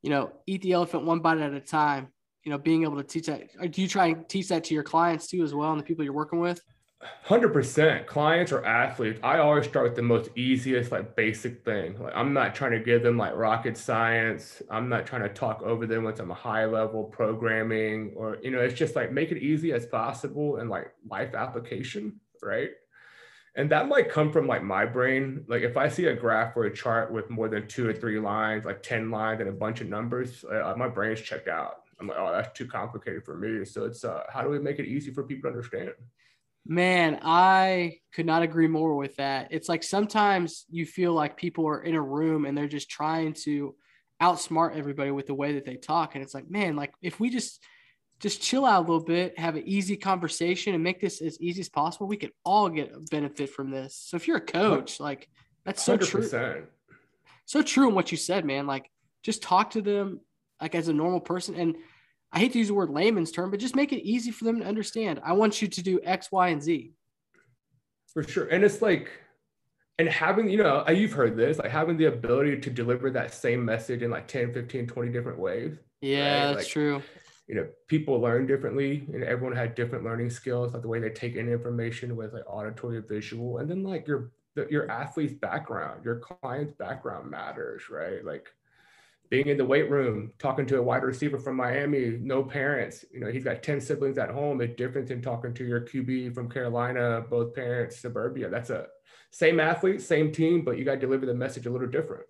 you 0.02 0.10
know, 0.10 0.32
eat 0.48 0.62
the 0.62 0.74
elephant 0.74 1.06
one 1.06 1.20
bite 1.20 1.40
at 1.40 1.54
a 1.54 1.60
time. 1.60 2.08
You 2.44 2.52
know, 2.52 2.58
being 2.58 2.84
able 2.84 2.98
to 2.98 3.04
teach 3.04 3.28
that. 3.28 3.72
Do 3.72 3.82
you 3.82 3.88
try 3.88 4.08
and 4.08 4.28
teach 4.28 4.48
that 4.48 4.64
to 4.66 4.74
your 4.74 4.84
clients 4.84 5.28
too, 5.28 5.44
as 5.44 5.54
well, 5.54 5.72
and 5.72 5.80
the 5.80 5.84
people 5.84 6.04
you're 6.04 6.14
working 6.14 6.40
with? 6.40 6.62
100% 7.28 8.06
clients 8.08 8.52
or 8.52 8.66
athletes 8.66 9.22
i 9.24 9.38
always 9.38 9.66
start 9.66 9.86
with 9.86 9.96
the 9.96 10.02
most 10.02 10.30
easiest 10.36 10.92
like 10.92 11.16
basic 11.16 11.64
thing 11.64 11.98
like 11.98 12.12
i'm 12.14 12.34
not 12.34 12.54
trying 12.54 12.72
to 12.72 12.80
give 12.80 13.02
them 13.02 13.18
like 13.18 13.34
rocket 13.36 13.78
science 13.78 14.62
i'm 14.70 14.90
not 14.90 15.06
trying 15.06 15.22
to 15.22 15.30
talk 15.30 15.62
over 15.62 15.86
them 15.86 16.04
with 16.04 16.18
some 16.18 16.30
high 16.30 16.66
level 16.66 17.06
programming 17.06 18.12
or 18.18 18.38
you 18.42 18.52
know 18.52 18.60
it's 18.60 18.74
just 18.74 18.98
like 18.98 19.14
make 19.14 19.32
it 19.32 19.38
easy 19.38 19.72
as 19.72 19.86
possible 19.86 20.58
and 20.58 20.70
like 20.70 20.92
life 21.10 21.34
application 21.36 22.20
right 22.44 22.72
and 23.56 23.70
that 23.72 23.88
might 23.88 24.10
come 24.10 24.32
from 24.32 24.48
like 24.48 24.64
my 24.64 24.86
brain 24.86 25.44
like 25.48 25.64
if 25.64 25.78
i 25.78 25.88
see 25.88 26.06
a 26.06 26.16
graph 26.16 26.56
or 26.56 26.66
a 26.66 26.74
chart 26.74 27.12
with 27.12 27.30
more 27.30 27.50
than 27.50 27.68
two 27.68 27.88
or 27.88 27.94
three 27.94 28.20
lines 28.20 28.66
like 28.66 28.82
10 28.84 29.10
lines 29.10 29.40
and 29.40 29.50
a 29.50 29.54
bunch 29.54 29.82
of 29.82 29.88
numbers 29.88 30.46
uh, 30.46 30.74
my 30.78 30.88
brain's 30.88 31.22
checked 31.22 31.48
out 31.48 31.82
i'm 32.00 32.08
like 32.08 32.18
oh 32.20 32.32
that's 32.32 32.58
too 32.58 32.68
complicated 32.68 33.24
for 33.24 33.36
me 33.36 33.66
so 33.66 33.86
it's 33.86 34.04
uh, 34.04 34.24
how 34.30 34.42
do 34.42 34.50
we 34.50 34.60
make 34.60 34.80
it 34.80 34.86
easy 34.86 35.12
for 35.12 35.24
people 35.24 35.50
to 35.50 35.56
understand 35.56 35.92
Man, 36.66 37.20
I 37.24 37.98
could 38.14 38.28
not 38.28 38.44
agree 38.44 38.68
more 38.68 38.96
with 38.96 39.16
that. 39.16 39.48
It's 39.50 39.68
like 39.70 39.82
sometimes 39.82 40.66
you 40.70 40.86
feel 40.86 41.14
like 41.14 41.36
people 41.36 41.68
are 41.68 41.82
in 41.82 41.96
a 41.96 42.02
room 42.02 42.46
and 42.46 42.56
they're 42.56 42.68
just 42.68 42.92
trying 42.92 43.34
to 43.46 43.76
outsmart 44.22 44.76
everybody 44.76 45.12
with 45.12 45.28
the 45.28 45.34
way 45.34 45.54
that 45.54 45.66
they 45.66 45.78
talk. 45.78 46.14
And 46.14 46.24
it's 46.24 46.34
like, 46.34 46.50
man, 46.50 46.76
like 46.76 46.94
if 47.02 47.20
we 47.20 47.30
just 47.30 47.64
just 48.20 48.42
chill 48.42 48.66
out 48.66 48.80
a 48.80 48.88
little 48.88 49.04
bit, 49.04 49.40
have 49.40 49.56
an 49.56 49.64
easy 49.66 49.96
conversation, 49.96 50.74
and 50.74 50.84
make 50.84 51.00
this 51.00 51.22
as 51.22 51.40
easy 51.40 51.62
as 51.62 51.70
possible, 51.70 52.08
we 52.08 52.18
could 52.18 52.32
all 52.44 52.70
get 52.70 52.94
a 52.94 53.00
benefit 53.00 53.50
from 53.50 53.72
this. 53.72 53.96
So 53.96 54.18
if 54.18 54.28
you're 54.28 54.38
a 54.38 54.42
coach, 54.42 55.00
like 55.00 55.30
that's 55.66 55.84
so 55.84 55.98
100%. 55.98 56.32
true. 56.32 56.68
So 57.46 57.62
true 57.62 57.90
in 57.90 57.96
what 57.96 58.12
you 58.12 58.18
said, 58.18 58.46
man. 58.46 58.68
Like 58.68 58.92
just 59.24 59.42
talk 59.42 59.72
to 59.72 59.82
them 59.82 60.20
like 60.62 60.76
as 60.76 60.88
a 60.88 60.94
normal 60.94 61.22
person. 61.22 61.56
And 61.56 61.78
I 62.32 62.40
hate 62.40 62.52
to 62.54 62.60
use 62.60 62.68
the 62.68 62.74
word 62.74 62.90
layman's 62.90 63.32
term, 63.32 63.52
but 63.52 63.60
just 63.60 63.76
make 63.76 63.94
it 63.94 64.04
easy 64.04 64.32
for 64.32 64.44
them 64.44 64.60
to 64.60 64.66
understand. 64.66 65.20
I 65.24 65.34
want 65.34 65.62
you 65.62 65.68
to 65.68 65.82
do 65.82 66.00
X, 66.04 66.32
Y, 66.32 66.50
and 66.50 66.62
Z. 66.62 66.92
For 68.14 68.24
sure. 68.24 68.48
And 68.48 68.64
it's 68.64 68.82
like, 68.82 69.10
and 69.98 70.08
having, 70.08 70.50
you 70.50 70.58
know, 70.58 70.84
uh, 70.88 70.92
you've 70.92 71.12
heard 71.14 71.36
this, 71.36 71.58
like 71.58 71.72
having 71.72 71.98
the 71.98 72.06
ability 72.06 72.60
to 72.60 72.70
deliver 72.70 73.10
that 73.12 73.34
same 73.34 73.66
message 73.66 74.02
in 74.02 74.12
like 74.12 74.28
10, 74.28 74.54
15, 74.54 74.88
20 74.88 75.12
different 75.12 75.40
ways. 75.40 75.78
Yeah, 76.02 76.18
right? 76.20 76.54
that's 76.54 76.66
like, 76.66 76.68
true. 76.68 77.02
You 77.50 77.56
know, 77.56 77.68
people 77.88 78.22
learn 78.22 78.46
differently 78.46 79.08
and 79.12 79.24
everyone 79.24 79.58
had 79.58 79.74
different 79.74 80.06
learning 80.06 80.30
skills, 80.30 80.72
like 80.72 80.84
the 80.84 80.88
way 80.88 81.00
they 81.00 81.10
take 81.10 81.36
in 81.36 81.50
information 81.50 82.16
with 82.16 82.32
like 82.32 82.44
auditory, 82.48 83.02
visual, 83.02 83.58
and 83.58 83.70
then 83.70 83.84
like 83.84 84.08
your 84.08 84.32
your 84.70 84.90
athlete's 84.92 85.34
background, 85.34 86.06
your 86.06 86.20
client's 86.20 86.74
background 86.74 87.30
matters, 87.30 87.90
right? 87.90 88.24
Like 88.24 88.54
being 89.30 89.48
in 89.48 89.58
the 89.58 89.66
weight 89.66 89.90
room, 89.90 90.32
talking 90.38 90.66
to 90.68 90.78
a 90.78 90.84
wide 90.84 91.04
receiver 91.04 91.40
from 91.40 91.56
Miami, 91.56 92.18
no 92.22 92.44
parents. 92.44 93.04
You 93.12 93.20
know, 93.20 93.32
he's 93.32 93.44
got 93.44 93.64
10 93.64 93.82
siblings 93.82 94.18
at 94.18 94.30
home. 94.30 94.62
It's 94.62 94.76
different 94.76 95.08
than 95.08 95.22
talking 95.22 95.54
to 95.56 95.66
your 95.66 95.82
QB 95.82 96.36
from 96.36 96.50
Carolina, 96.50 97.26
both 97.30 97.56
parents, 97.56 98.00
suburbia. 98.00 98.50
That's 98.50 98.70
a 98.70 98.88
same 99.32 99.60
athlete, 99.60 100.02
same 100.02 100.32
team, 100.32 100.64
but 100.64 100.78
you 100.78 100.86
got 100.86 100.96
to 100.96 101.00
deliver 101.00 101.26
the 101.26 101.34
message 101.34 101.66
a 101.66 101.72
little 101.72 101.88
different. 101.88 102.26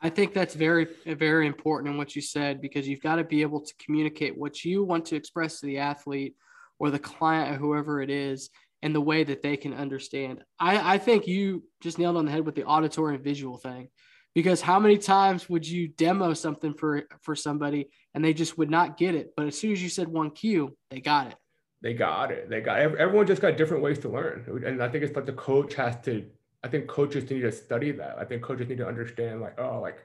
I 0.00 0.10
think 0.10 0.32
that's 0.32 0.54
very, 0.54 0.86
very 1.06 1.46
important 1.46 1.92
in 1.92 1.98
what 1.98 2.14
you 2.14 2.22
said 2.22 2.60
because 2.60 2.86
you've 2.86 3.02
got 3.02 3.16
to 3.16 3.24
be 3.24 3.42
able 3.42 3.60
to 3.62 3.74
communicate 3.84 4.38
what 4.38 4.64
you 4.64 4.84
want 4.84 5.06
to 5.06 5.16
express 5.16 5.60
to 5.60 5.66
the 5.66 5.78
athlete 5.78 6.36
or 6.78 6.90
the 6.90 6.98
client 7.00 7.54
or 7.54 7.58
whoever 7.58 8.00
it 8.00 8.10
is 8.10 8.50
in 8.82 8.92
the 8.92 9.00
way 9.00 9.24
that 9.24 9.42
they 9.42 9.56
can 9.56 9.74
understand. 9.74 10.44
I, 10.60 10.94
I 10.94 10.98
think 10.98 11.26
you 11.26 11.64
just 11.80 11.98
nailed 11.98 12.16
on 12.16 12.26
the 12.26 12.30
head 12.30 12.46
with 12.46 12.54
the 12.54 12.64
auditory 12.64 13.16
and 13.16 13.24
visual 13.24 13.58
thing 13.58 13.88
because 14.34 14.60
how 14.60 14.78
many 14.78 14.98
times 14.98 15.48
would 15.48 15.66
you 15.66 15.88
demo 15.88 16.32
something 16.32 16.74
for 16.74 17.02
for 17.22 17.34
somebody 17.34 17.88
and 18.14 18.24
they 18.24 18.32
just 18.32 18.56
would 18.56 18.70
not 18.70 18.96
get 18.96 19.16
it 19.16 19.32
but 19.36 19.46
as 19.46 19.58
soon 19.58 19.72
as 19.72 19.82
you 19.82 19.88
said 19.88 20.06
one 20.06 20.30
cue 20.30 20.76
they 20.90 21.00
got 21.00 21.28
it. 21.28 21.34
They 21.80 21.94
got 21.94 22.32
it. 22.32 22.50
They 22.50 22.60
got 22.60 22.78
everyone 22.78 23.26
just 23.26 23.42
got 23.42 23.56
different 23.56 23.82
ways 23.82 23.98
to 24.00 24.08
learn. 24.08 24.62
And 24.64 24.82
i 24.82 24.88
think 24.88 25.02
it's 25.02 25.16
like 25.16 25.26
the 25.26 25.32
coach 25.32 25.74
has 25.74 25.96
to 26.04 26.24
i 26.62 26.68
think 26.68 26.86
coaches 26.86 27.28
need 27.30 27.40
to 27.40 27.52
study 27.52 27.90
that 27.92 28.16
i 28.18 28.24
think 28.24 28.42
coaches 28.42 28.68
need 28.68 28.78
to 28.78 28.86
understand 28.86 29.40
like 29.40 29.58
oh 29.58 29.80
like 29.80 29.98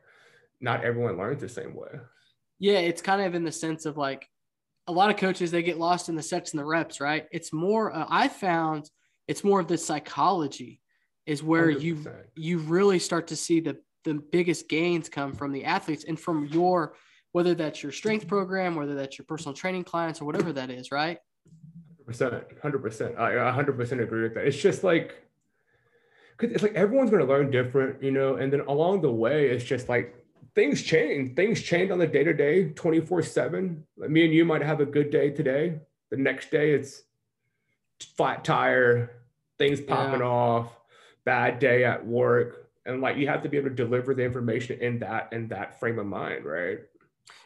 not 0.62 0.84
everyone 0.84 1.18
learns 1.18 1.42
the 1.42 1.50
same 1.50 1.76
way 1.76 1.90
yeah 2.60 2.80
it's 2.80 3.02
kind 3.02 3.22
of 3.22 3.36
in 3.36 3.44
the 3.44 3.52
sense 3.52 3.86
of 3.86 3.98
like 3.98 4.28
a 4.88 4.92
lot 4.92 5.10
of 5.10 5.18
coaches 5.18 5.52
they 5.52 5.64
get 5.64 5.78
lost 5.78 6.10
in 6.10 6.16
the 6.16 6.24
sets 6.24 6.52
and 6.52 6.60
the 6.60 6.66
reps 6.66 7.00
right 7.00 7.28
it's 7.32 7.54
more 7.54 7.94
uh, 7.94 8.06
i 8.10 8.28
found 8.28 8.90
it's 9.28 9.44
more 9.44 9.60
of 9.60 9.68
the 9.68 9.78
psychology 9.78 10.80
is 11.26 11.42
where 11.42 11.68
100%. 11.68 11.82
you 11.82 12.06
you 12.36 12.58
really 12.60 13.00
start 13.00 13.28
to 13.28 13.36
see 13.36 13.60
the 13.60 13.78
the 14.04 14.16
biggest 14.16 14.68
gains 14.68 15.08
come 15.08 15.34
from 15.34 15.54
the 15.54 15.64
athletes 15.64 16.04
and 16.06 16.20
from 16.20 16.46
your 16.48 16.96
whether 17.34 17.56
that's 17.56 17.84
your 17.84 17.92
strength 17.92 18.28
program, 18.28 18.76
whether 18.76 18.96
that's 18.96 19.18
your 19.18 19.26
personal 19.26 19.54
training 19.54 19.84
clients 19.84 20.22
or 20.22 20.26
whatever 20.26 20.54
that 20.54 20.70
is, 20.70 20.92
right? 20.92 21.18
Percent, 22.06 22.34
hundred 22.62 22.82
percent. 22.82 23.18
I 23.18 23.52
hundred 23.52 23.76
percent 23.76 24.02
agree 24.02 24.24
with 24.24 24.36
that. 24.36 24.46
It's 24.46 24.58
just 24.58 24.84
like, 24.84 25.16
cause 26.38 26.52
it's 26.52 26.64
like 26.64 26.74
everyone's 26.74 27.10
going 27.10 27.26
to 27.26 27.32
learn 27.32 27.52
different, 27.52 28.02
you 28.04 28.12
know. 28.12 28.36
And 28.36 28.52
then 28.52 28.62
along 28.62 29.02
the 29.02 29.12
way, 29.12 29.50
it's 29.50 29.64
just 29.64 29.90
like 29.90 30.16
things 30.56 30.82
change. 30.82 31.36
Things 31.36 31.62
change 31.62 31.92
on 31.92 32.00
the 32.00 32.08
day 32.08 32.24
to 32.24 32.34
day, 32.34 32.70
twenty 32.70 33.00
four 33.00 33.22
seven. 33.22 33.86
Me 33.98 34.26
and 34.26 34.34
you 34.34 34.46
might 34.46 34.62
have 34.62 34.80
a 34.80 34.86
good 34.86 35.10
day 35.10 35.30
today. 35.30 35.80
The 36.12 36.18
next 36.18 36.52
day, 36.52 36.72
it's 36.74 37.04
flat 38.18 38.44
tire, 38.44 39.12
things 39.58 39.82
popping 39.82 40.20
yeah. 40.20 40.28
off, 40.28 40.72
bad 41.26 41.60
day 41.60 41.84
at 41.84 42.06
work, 42.06 42.70
and 42.86 43.02
like 43.02 43.18
you 43.18 43.28
have 43.28 43.44
to 43.44 43.50
be 43.50 43.58
able 43.58 43.70
to 43.70 43.76
deliver 43.76 44.14
the 44.14 44.24
information 44.24 44.80
in 44.80 45.00
that 45.00 45.30
in 45.32 45.48
that 45.50 45.80
frame 45.80 46.00
of 46.00 46.06
mind, 46.06 46.46
right? 46.46 46.80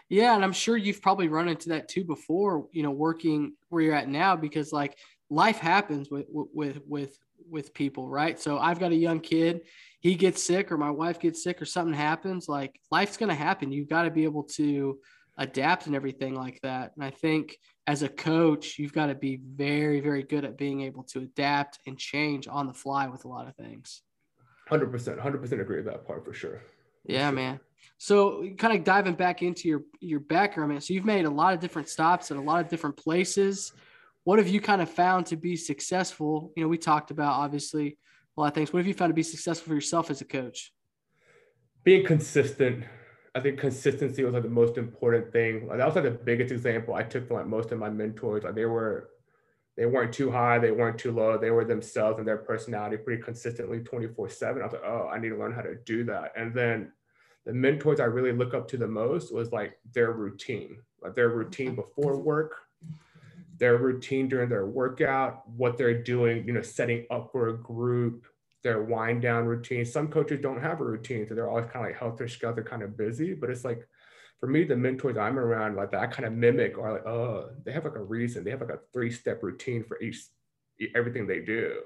Yeah, 0.09 0.35
and 0.35 0.43
I'm 0.43 0.53
sure 0.53 0.77
you've 0.77 1.01
probably 1.01 1.27
run 1.27 1.49
into 1.49 1.69
that 1.69 1.89
too 1.89 2.05
before, 2.05 2.67
you 2.71 2.81
know, 2.81 2.91
working 2.91 3.53
where 3.69 3.81
you're 3.81 3.93
at 3.93 4.07
now 4.07 4.35
because 4.35 4.71
like 4.71 4.97
life 5.29 5.57
happens 5.57 6.09
with 6.09 6.25
with 6.29 6.79
with 6.87 7.17
with 7.49 7.73
people, 7.73 8.07
right? 8.07 8.39
So 8.39 8.57
I've 8.57 8.79
got 8.79 8.91
a 8.91 8.95
young 8.95 9.19
kid, 9.19 9.61
he 9.99 10.15
gets 10.15 10.43
sick 10.43 10.71
or 10.71 10.77
my 10.77 10.91
wife 10.91 11.19
gets 11.19 11.43
sick 11.43 11.61
or 11.61 11.65
something 11.65 11.93
happens, 11.93 12.47
like 12.47 12.79
life's 12.91 13.17
going 13.17 13.29
to 13.29 13.35
happen. 13.35 13.71
You've 13.71 13.89
got 13.89 14.03
to 14.03 14.11
be 14.11 14.23
able 14.23 14.43
to 14.43 14.99
adapt 15.37 15.87
and 15.87 15.95
everything 15.95 16.35
like 16.35 16.59
that. 16.61 16.93
And 16.95 17.03
I 17.03 17.11
think 17.11 17.57
as 17.85 18.03
a 18.03 18.09
coach, 18.09 18.77
you've 18.77 18.93
got 18.93 19.07
to 19.07 19.15
be 19.15 19.39
very 19.43 19.99
very 19.99 20.23
good 20.23 20.45
at 20.45 20.57
being 20.57 20.81
able 20.81 21.03
to 21.03 21.19
adapt 21.19 21.79
and 21.87 21.97
change 21.97 22.47
on 22.47 22.67
the 22.67 22.73
fly 22.73 23.07
with 23.07 23.25
a 23.25 23.27
lot 23.27 23.47
of 23.47 23.55
things. 23.55 24.01
100%, 24.69 25.19
100% 25.19 25.61
agree 25.61 25.77
with 25.77 25.85
that 25.85 26.05
part 26.05 26.25
for 26.25 26.33
sure. 26.33 26.61
Yeah, 27.05 27.31
man. 27.31 27.59
So 27.97 28.47
kind 28.57 28.77
of 28.77 28.83
diving 28.83 29.15
back 29.15 29.41
into 29.41 29.67
your 29.67 29.83
your 29.99 30.19
background, 30.19 30.71
man. 30.71 30.81
So 30.81 30.93
you've 30.93 31.05
made 31.05 31.25
a 31.25 31.29
lot 31.29 31.53
of 31.53 31.59
different 31.59 31.89
stops 31.89 32.29
at 32.31 32.37
a 32.37 32.41
lot 32.41 32.61
of 32.63 32.69
different 32.69 32.97
places. 32.97 33.71
What 34.27 34.39
have 34.39 34.49
you 34.49 34.59
kind 34.59 34.81
of 34.81 34.89
found 34.89 35.27
to 35.27 35.37
be 35.37 35.55
successful? 35.55 36.51
You 36.57 36.63
know, 36.63 36.67
we 36.67 36.77
talked 36.77 37.11
about 37.11 37.35
obviously 37.35 37.97
a 38.35 38.41
lot 38.41 38.47
of 38.47 38.55
things. 38.55 38.73
What 38.73 38.79
have 38.79 38.85
you 38.85 38.93
found 38.93 39.11
to 39.11 39.13
be 39.13 39.23
successful 39.23 39.69
for 39.69 39.73
yourself 39.73 40.11
as 40.11 40.19
a 40.19 40.25
coach? 40.25 40.73
Being 41.85 42.05
consistent. 42.05 42.83
I 43.35 43.39
think 43.39 43.57
consistency 43.57 44.25
was 44.25 44.33
like 44.33 44.43
the 44.43 44.49
most 44.49 44.77
important 44.77 45.31
thing. 45.31 45.65
Like 45.69 45.77
that 45.77 45.85
was 45.85 45.95
like 45.95 46.03
the 46.03 46.11
biggest 46.11 46.51
example 46.51 46.93
I 46.93 47.03
took 47.03 47.25
from 47.25 47.37
like 47.37 47.47
most 47.47 47.71
of 47.71 47.79
my 47.79 47.89
mentors. 47.89 48.43
Like 48.43 48.53
they 48.53 48.65
were 48.65 49.11
they 49.77 49.85
weren't 49.85 50.11
too 50.11 50.29
high, 50.29 50.59
they 50.59 50.71
weren't 50.71 50.99
too 50.99 51.13
low. 51.13 51.37
They 51.37 51.51
were 51.51 51.63
themselves 51.63 52.19
and 52.19 52.27
their 52.27 52.35
personality 52.35 52.97
pretty 52.97 53.23
consistently 53.23 53.79
24 53.79 54.27
7. 54.27 54.61
I 54.61 54.65
was 54.65 54.73
like, 54.73 54.81
oh, 54.85 55.07
I 55.09 55.19
need 55.19 55.29
to 55.29 55.37
learn 55.37 55.53
how 55.53 55.61
to 55.61 55.75
do 55.85 56.03
that. 56.03 56.33
And 56.35 56.53
then 56.53 56.91
the 57.45 57.53
mentors 57.53 58.01
I 58.01 58.05
really 58.05 58.33
look 58.33 58.53
up 58.53 58.67
to 58.67 58.77
the 58.77 58.89
most 58.89 59.33
was 59.33 59.53
like 59.53 59.79
their 59.93 60.11
routine, 60.11 60.79
like 61.01 61.15
their 61.15 61.29
routine 61.29 61.75
before 61.75 62.17
work, 62.17 62.66
their 63.57 63.77
routine 63.77 64.27
during 64.27 64.49
their 64.49 64.65
workout, 64.65 65.47
what 65.49 65.77
they're 65.77 66.01
doing, 66.01 66.45
you 66.45 66.53
know, 66.53 66.61
setting 66.61 67.05
up 67.09 67.31
for 67.31 67.49
a 67.49 67.57
group, 67.57 68.25
their 68.63 68.83
wind 68.83 69.21
down 69.21 69.45
routine. 69.45 69.85
Some 69.85 70.07
coaches 70.09 70.39
don't 70.41 70.61
have 70.61 70.81
a 70.81 70.85
routine, 70.85 71.27
so 71.27 71.35
they're 71.35 71.49
always 71.49 71.65
kind 71.65 71.85
of 71.85 71.91
like 71.91 71.99
health 71.99 72.19
risk, 72.19 72.39
they're 72.39 72.63
kind 72.63 72.83
of 72.83 72.97
busy. 72.97 73.33
But 73.33 73.49
it's 73.49 73.65
like 73.65 73.87
for 74.39 74.47
me, 74.47 74.63
the 74.63 74.75
mentors 74.75 75.17
I'm 75.17 75.39
around, 75.39 75.75
like 75.75 75.91
that 75.91 76.01
I 76.01 76.07
kind 76.07 76.25
of 76.25 76.33
mimic 76.33 76.77
are 76.77 76.93
like, 76.93 77.07
oh, 77.07 77.49
they 77.65 77.71
have 77.71 77.85
like 77.85 77.95
a 77.95 78.03
reason. 78.03 78.43
They 78.43 78.51
have 78.51 78.61
like 78.61 78.69
a 78.69 78.79
three 78.93 79.11
step 79.11 79.41
routine 79.43 79.83
for 79.83 79.99
each 80.01 80.25
everything 80.95 81.25
they 81.25 81.39
do 81.39 81.81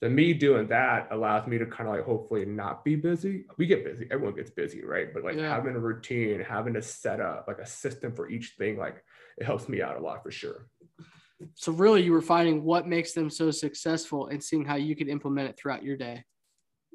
the 0.00 0.10
me 0.10 0.34
doing 0.34 0.68
that 0.68 1.08
allows 1.10 1.46
me 1.46 1.56
to 1.58 1.66
kind 1.66 1.88
of 1.88 1.96
like 1.96 2.04
hopefully 2.04 2.44
not 2.44 2.84
be 2.84 2.96
busy. 2.96 3.46
We 3.56 3.66
get 3.66 3.84
busy, 3.84 4.06
everyone 4.10 4.34
gets 4.36 4.50
busy, 4.50 4.84
right? 4.84 5.12
But 5.12 5.24
like 5.24 5.36
yeah. 5.36 5.48
having 5.48 5.74
a 5.74 5.78
routine, 5.78 6.40
having 6.40 6.76
a 6.76 6.82
setup, 6.82 7.46
like 7.48 7.58
a 7.58 7.66
system 7.66 8.14
for 8.14 8.28
each 8.28 8.54
thing, 8.58 8.76
like 8.76 9.02
it 9.38 9.44
helps 9.44 9.68
me 9.68 9.82
out 9.82 9.96
a 9.96 10.00
lot 10.00 10.22
for 10.22 10.30
sure. 10.30 10.66
So 11.54 11.72
really 11.72 12.02
you 12.02 12.12
were 12.12 12.22
finding 12.22 12.64
what 12.64 12.86
makes 12.86 13.12
them 13.12 13.28
so 13.28 13.50
successful 13.50 14.28
and 14.28 14.42
seeing 14.42 14.64
how 14.64 14.76
you 14.76 14.96
could 14.96 15.08
implement 15.08 15.50
it 15.50 15.58
throughout 15.58 15.82
your 15.82 15.96
day. 15.96 16.24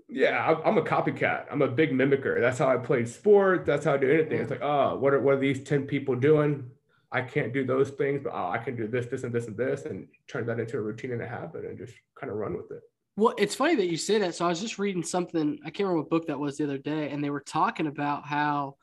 Yeah, 0.09 0.57
I'm 0.65 0.77
a 0.77 0.81
copycat. 0.81 1.45
I'm 1.49 1.61
a 1.61 1.69
big 1.69 1.91
mimicker. 1.91 2.41
That's 2.41 2.57
how 2.57 2.67
I 2.67 2.77
played 2.77 3.07
sport. 3.07 3.65
That's 3.65 3.85
how 3.85 3.93
I 3.93 3.97
do 3.97 4.11
anything. 4.11 4.41
It's 4.41 4.51
like, 4.51 4.61
oh, 4.61 4.97
what 4.97 5.13
are 5.13 5.21
what 5.21 5.35
are 5.35 5.39
these 5.39 5.63
10 5.63 5.83
people 5.83 6.15
doing? 6.15 6.69
I 7.13 7.21
can't 7.21 7.53
do 7.53 7.65
those 7.65 7.91
things, 7.91 8.21
but 8.23 8.33
oh, 8.33 8.49
I 8.49 8.57
can 8.57 8.75
do 8.75 8.87
this, 8.87 9.05
this, 9.05 9.23
and 9.23 9.33
this, 9.33 9.47
and 9.47 9.55
this, 9.55 9.85
and 9.85 10.07
turn 10.27 10.45
that 10.47 10.59
into 10.59 10.77
a 10.77 10.81
routine 10.81 11.11
and 11.11 11.21
a 11.21 11.27
habit 11.27 11.65
and 11.65 11.77
just 11.77 11.93
kind 12.19 12.31
of 12.31 12.37
run 12.37 12.57
with 12.57 12.71
it. 12.71 12.81
Well, 13.17 13.33
it's 13.37 13.55
funny 13.55 13.75
that 13.75 13.87
you 13.87 13.97
say 13.97 14.17
that. 14.19 14.35
So 14.35 14.45
I 14.45 14.49
was 14.49 14.61
just 14.61 14.79
reading 14.79 15.03
something. 15.03 15.59
I 15.65 15.69
can't 15.69 15.87
remember 15.87 16.01
what 16.01 16.09
book 16.09 16.27
that 16.27 16.39
was 16.39 16.57
the 16.57 16.63
other 16.63 16.77
day, 16.77 17.09
and 17.09 17.23
they 17.23 17.29
were 17.29 17.41
talking 17.41 17.87
about 17.87 18.25
how 18.25 18.75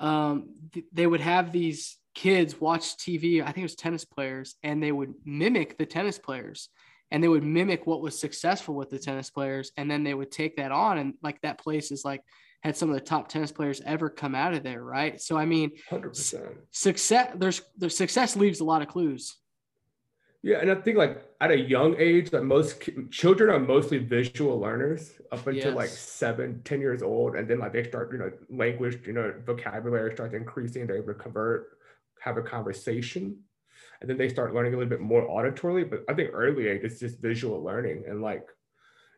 um, 0.00 0.54
th- 0.72 0.86
they 0.92 1.06
would 1.06 1.20
have 1.20 1.52
these 1.52 1.98
kids 2.14 2.60
watch 2.60 2.96
TV. 2.96 3.42
I 3.42 3.46
think 3.46 3.58
it 3.58 3.62
was 3.62 3.74
tennis 3.74 4.04
players, 4.04 4.56
and 4.62 4.82
they 4.82 4.92
would 4.92 5.14
mimic 5.24 5.78
the 5.78 5.86
tennis 5.86 6.18
players, 6.18 6.68
and 7.10 7.22
they 7.22 7.28
would 7.28 7.44
mimic 7.44 7.86
what 7.86 8.02
was 8.02 8.18
successful 8.18 8.74
with 8.74 8.90
the 8.90 8.98
tennis 8.98 9.30
players, 9.30 9.72
and 9.76 9.90
then 9.90 10.04
they 10.04 10.14
would 10.14 10.30
take 10.30 10.56
that 10.56 10.72
on, 10.72 10.98
and 10.98 11.14
like 11.22 11.40
that 11.42 11.58
place 11.58 11.90
is 11.90 12.04
like 12.04 12.22
had 12.62 12.76
some 12.76 12.88
of 12.88 12.94
the 12.94 13.00
top 13.00 13.28
tennis 13.28 13.50
players 13.50 13.80
ever 13.84 14.08
come 14.08 14.34
out 14.34 14.54
of 14.54 14.62
there, 14.62 14.82
right? 14.82 15.20
So 15.20 15.36
I 15.36 15.46
mean, 15.46 15.72
100%. 15.90 16.56
success. 16.70 17.32
There's 17.36 17.62
the 17.76 17.90
success 17.90 18.36
leaves 18.36 18.60
a 18.60 18.64
lot 18.64 18.82
of 18.82 18.88
clues. 18.88 19.36
Yeah, 20.44 20.58
and 20.58 20.72
I 20.72 20.74
think 20.74 20.98
like 20.98 21.22
at 21.40 21.52
a 21.52 21.58
young 21.58 21.94
age, 21.98 22.32
like 22.32 22.42
most 22.42 22.82
children 23.12 23.48
are 23.48 23.60
mostly 23.60 23.98
visual 23.98 24.58
learners 24.58 25.12
up 25.30 25.46
until 25.46 25.68
yes. 25.68 25.76
like 25.76 25.88
seven, 25.88 26.60
10 26.64 26.80
years 26.80 27.00
old. 27.00 27.36
And 27.36 27.46
then 27.46 27.60
like 27.60 27.72
they 27.72 27.84
start, 27.84 28.10
you 28.12 28.18
know, 28.18 28.32
language, 28.50 29.06
you 29.06 29.12
know, 29.12 29.32
vocabulary 29.46 30.12
starts 30.14 30.34
increasing, 30.34 30.88
they're 30.88 30.96
able 30.96 31.14
to 31.14 31.14
convert, 31.14 31.78
have 32.22 32.36
a 32.36 32.42
conversation. 32.42 33.38
And 34.00 34.10
then 34.10 34.16
they 34.16 34.28
start 34.28 34.54
learning 34.54 34.74
a 34.74 34.76
little 34.76 34.90
bit 34.90 35.00
more 35.00 35.28
auditorily. 35.28 35.88
But 35.88 36.04
I 36.08 36.14
think 36.14 36.30
early 36.32 36.68
age, 36.68 36.80
it's 36.82 36.98
just 36.98 37.20
visual 37.20 37.62
learning. 37.62 38.04
And 38.08 38.20
like 38.20 38.46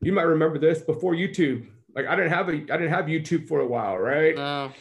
you 0.03 0.13
might 0.13 0.23
remember 0.23 0.59
this 0.59 0.83
before 0.83 1.15
YouTube. 1.15 1.67
Like 1.95 2.07
I 2.07 2.17
didn't 2.17 2.33
have 2.33 2.49
a 2.49 2.53
I 2.53 2.77
didn't 2.77 2.91
have 2.91 3.07
YouTube 3.07 3.49
for 3.49 3.61
a 3.61 3.67
while, 3.67 3.97
right? 3.97 4.35
No. 4.37 4.73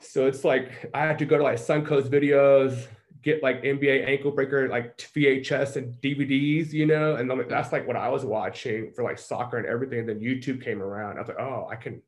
So 0.00 0.26
it's 0.26 0.44
like 0.44 0.90
I 0.94 1.00
had 1.00 1.18
to 1.18 1.24
go 1.24 1.38
to 1.38 1.42
like 1.42 1.58
Suncoast 1.58 2.08
videos, 2.08 2.86
get 3.22 3.42
like 3.42 3.62
NBA 3.62 4.06
ankle 4.06 4.30
breaker 4.30 4.68
like 4.68 4.96
VHS 4.98 5.76
and 5.76 5.94
DVDs, 6.00 6.72
you 6.72 6.86
know, 6.86 7.16
and 7.16 7.28
like, 7.28 7.48
that's 7.48 7.72
like 7.72 7.86
what 7.86 7.96
I 7.96 8.08
was 8.08 8.24
watching 8.24 8.92
for 8.92 9.02
like 9.02 9.18
soccer 9.18 9.56
and 9.56 9.66
everything. 9.66 10.00
And 10.00 10.08
then 10.08 10.20
YouTube 10.20 10.62
came 10.62 10.82
around. 10.82 11.16
I 11.16 11.20
was 11.20 11.28
like, 11.28 11.40
oh, 11.40 11.66
I 11.70 11.76
can 11.76 12.02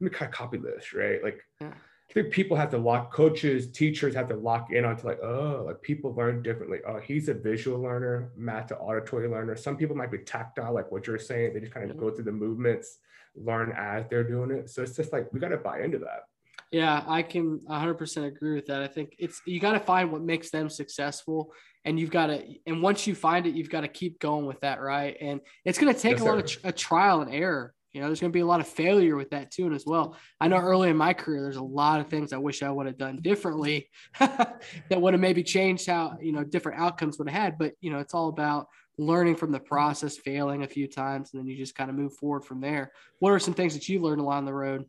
me 0.00 0.10
kind 0.10 0.28
of 0.28 0.36
copy 0.36 0.58
this, 0.58 0.92
right? 0.92 1.22
Like 1.22 1.40
yeah. 1.60 1.72
I 2.08 2.12
think 2.12 2.30
people 2.30 2.56
have 2.56 2.70
to 2.70 2.78
lock 2.78 3.12
coaches, 3.12 3.68
teachers 3.68 4.14
have 4.14 4.28
to 4.28 4.36
lock 4.36 4.72
in 4.72 4.84
onto 4.84 5.06
like, 5.06 5.18
oh, 5.22 5.64
like 5.66 5.82
people 5.82 6.14
learn 6.14 6.42
differently. 6.42 6.78
Oh, 6.86 6.98
he's 6.98 7.28
a 7.28 7.34
visual 7.34 7.80
learner, 7.80 8.30
Matt's 8.36 8.70
an 8.70 8.78
auditory 8.78 9.28
learner. 9.28 9.56
Some 9.56 9.76
people 9.76 9.96
might 9.96 10.12
be 10.12 10.18
tactile, 10.18 10.72
like 10.72 10.90
what 10.92 11.06
you're 11.06 11.18
saying. 11.18 11.54
They 11.54 11.60
just 11.60 11.72
kind 11.72 11.90
of 11.90 11.96
mm-hmm. 11.96 12.06
go 12.06 12.14
through 12.14 12.24
the 12.24 12.32
movements, 12.32 12.98
learn 13.34 13.72
as 13.76 14.04
they're 14.08 14.24
doing 14.24 14.50
it. 14.50 14.70
So 14.70 14.82
it's 14.82 14.96
just 14.96 15.12
like 15.12 15.32
we 15.32 15.40
got 15.40 15.48
to 15.48 15.56
buy 15.56 15.82
into 15.82 15.98
that. 15.98 16.24
Yeah, 16.70 17.04
I 17.06 17.22
can 17.22 17.60
100% 17.68 18.26
agree 18.26 18.54
with 18.54 18.66
that. 18.66 18.82
I 18.82 18.88
think 18.88 19.14
it's 19.18 19.40
you 19.46 19.60
got 19.60 19.72
to 19.72 19.80
find 19.80 20.10
what 20.10 20.22
makes 20.22 20.50
them 20.50 20.68
successful 20.68 21.52
and 21.84 21.98
you've 21.98 22.10
got 22.10 22.26
to 22.26 22.44
and 22.66 22.82
once 22.82 23.06
you 23.06 23.14
find 23.14 23.46
it, 23.46 23.54
you've 23.54 23.70
got 23.70 23.82
to 23.82 23.88
keep 23.88 24.18
going 24.18 24.46
with 24.46 24.60
that, 24.60 24.80
right? 24.80 25.16
And 25.20 25.40
it's 25.64 25.78
going 25.78 25.94
to 25.94 26.00
take 26.00 26.18
yes, 26.18 26.20
a 26.22 26.24
lot 26.24 26.38
of 26.38 26.64
a 26.64 26.72
trial 26.72 27.20
and 27.20 27.32
error. 27.32 27.72
You 27.92 28.00
know, 28.00 28.08
there's 28.08 28.20
going 28.20 28.30
to 28.30 28.36
be 28.36 28.40
a 28.40 28.46
lot 28.46 28.60
of 28.60 28.68
failure 28.68 29.16
with 29.16 29.30
that 29.30 29.50
too, 29.50 29.66
and 29.66 29.74
as 29.74 29.86
well. 29.86 30.16
I 30.40 30.48
know 30.48 30.58
early 30.58 30.90
in 30.90 30.96
my 30.96 31.14
career, 31.14 31.42
there's 31.42 31.56
a 31.56 31.62
lot 31.62 32.00
of 32.00 32.08
things 32.08 32.32
I 32.32 32.38
wish 32.38 32.62
I 32.62 32.70
would 32.70 32.86
have 32.86 32.98
done 32.98 33.20
differently 33.22 33.88
that 34.18 34.60
would 34.90 35.14
have 35.14 35.20
maybe 35.20 35.42
changed 35.42 35.86
how 35.86 36.18
you 36.20 36.32
know 36.32 36.44
different 36.44 36.80
outcomes 36.80 37.18
would 37.18 37.28
have 37.28 37.42
had. 37.42 37.58
But 37.58 37.72
you 37.80 37.90
know, 37.90 37.98
it's 37.98 38.14
all 38.14 38.28
about 38.28 38.68
learning 38.98 39.36
from 39.36 39.52
the 39.52 39.60
process, 39.60 40.16
failing 40.16 40.62
a 40.62 40.68
few 40.68 40.88
times, 40.88 41.30
and 41.32 41.40
then 41.40 41.46
you 41.46 41.56
just 41.56 41.74
kind 41.74 41.90
of 41.90 41.96
move 41.96 42.14
forward 42.14 42.44
from 42.44 42.60
there. 42.60 42.92
What 43.18 43.32
are 43.32 43.38
some 43.38 43.54
things 43.54 43.74
that 43.74 43.88
you 43.88 44.00
learned 44.00 44.20
along 44.20 44.44
the 44.44 44.54
road? 44.54 44.84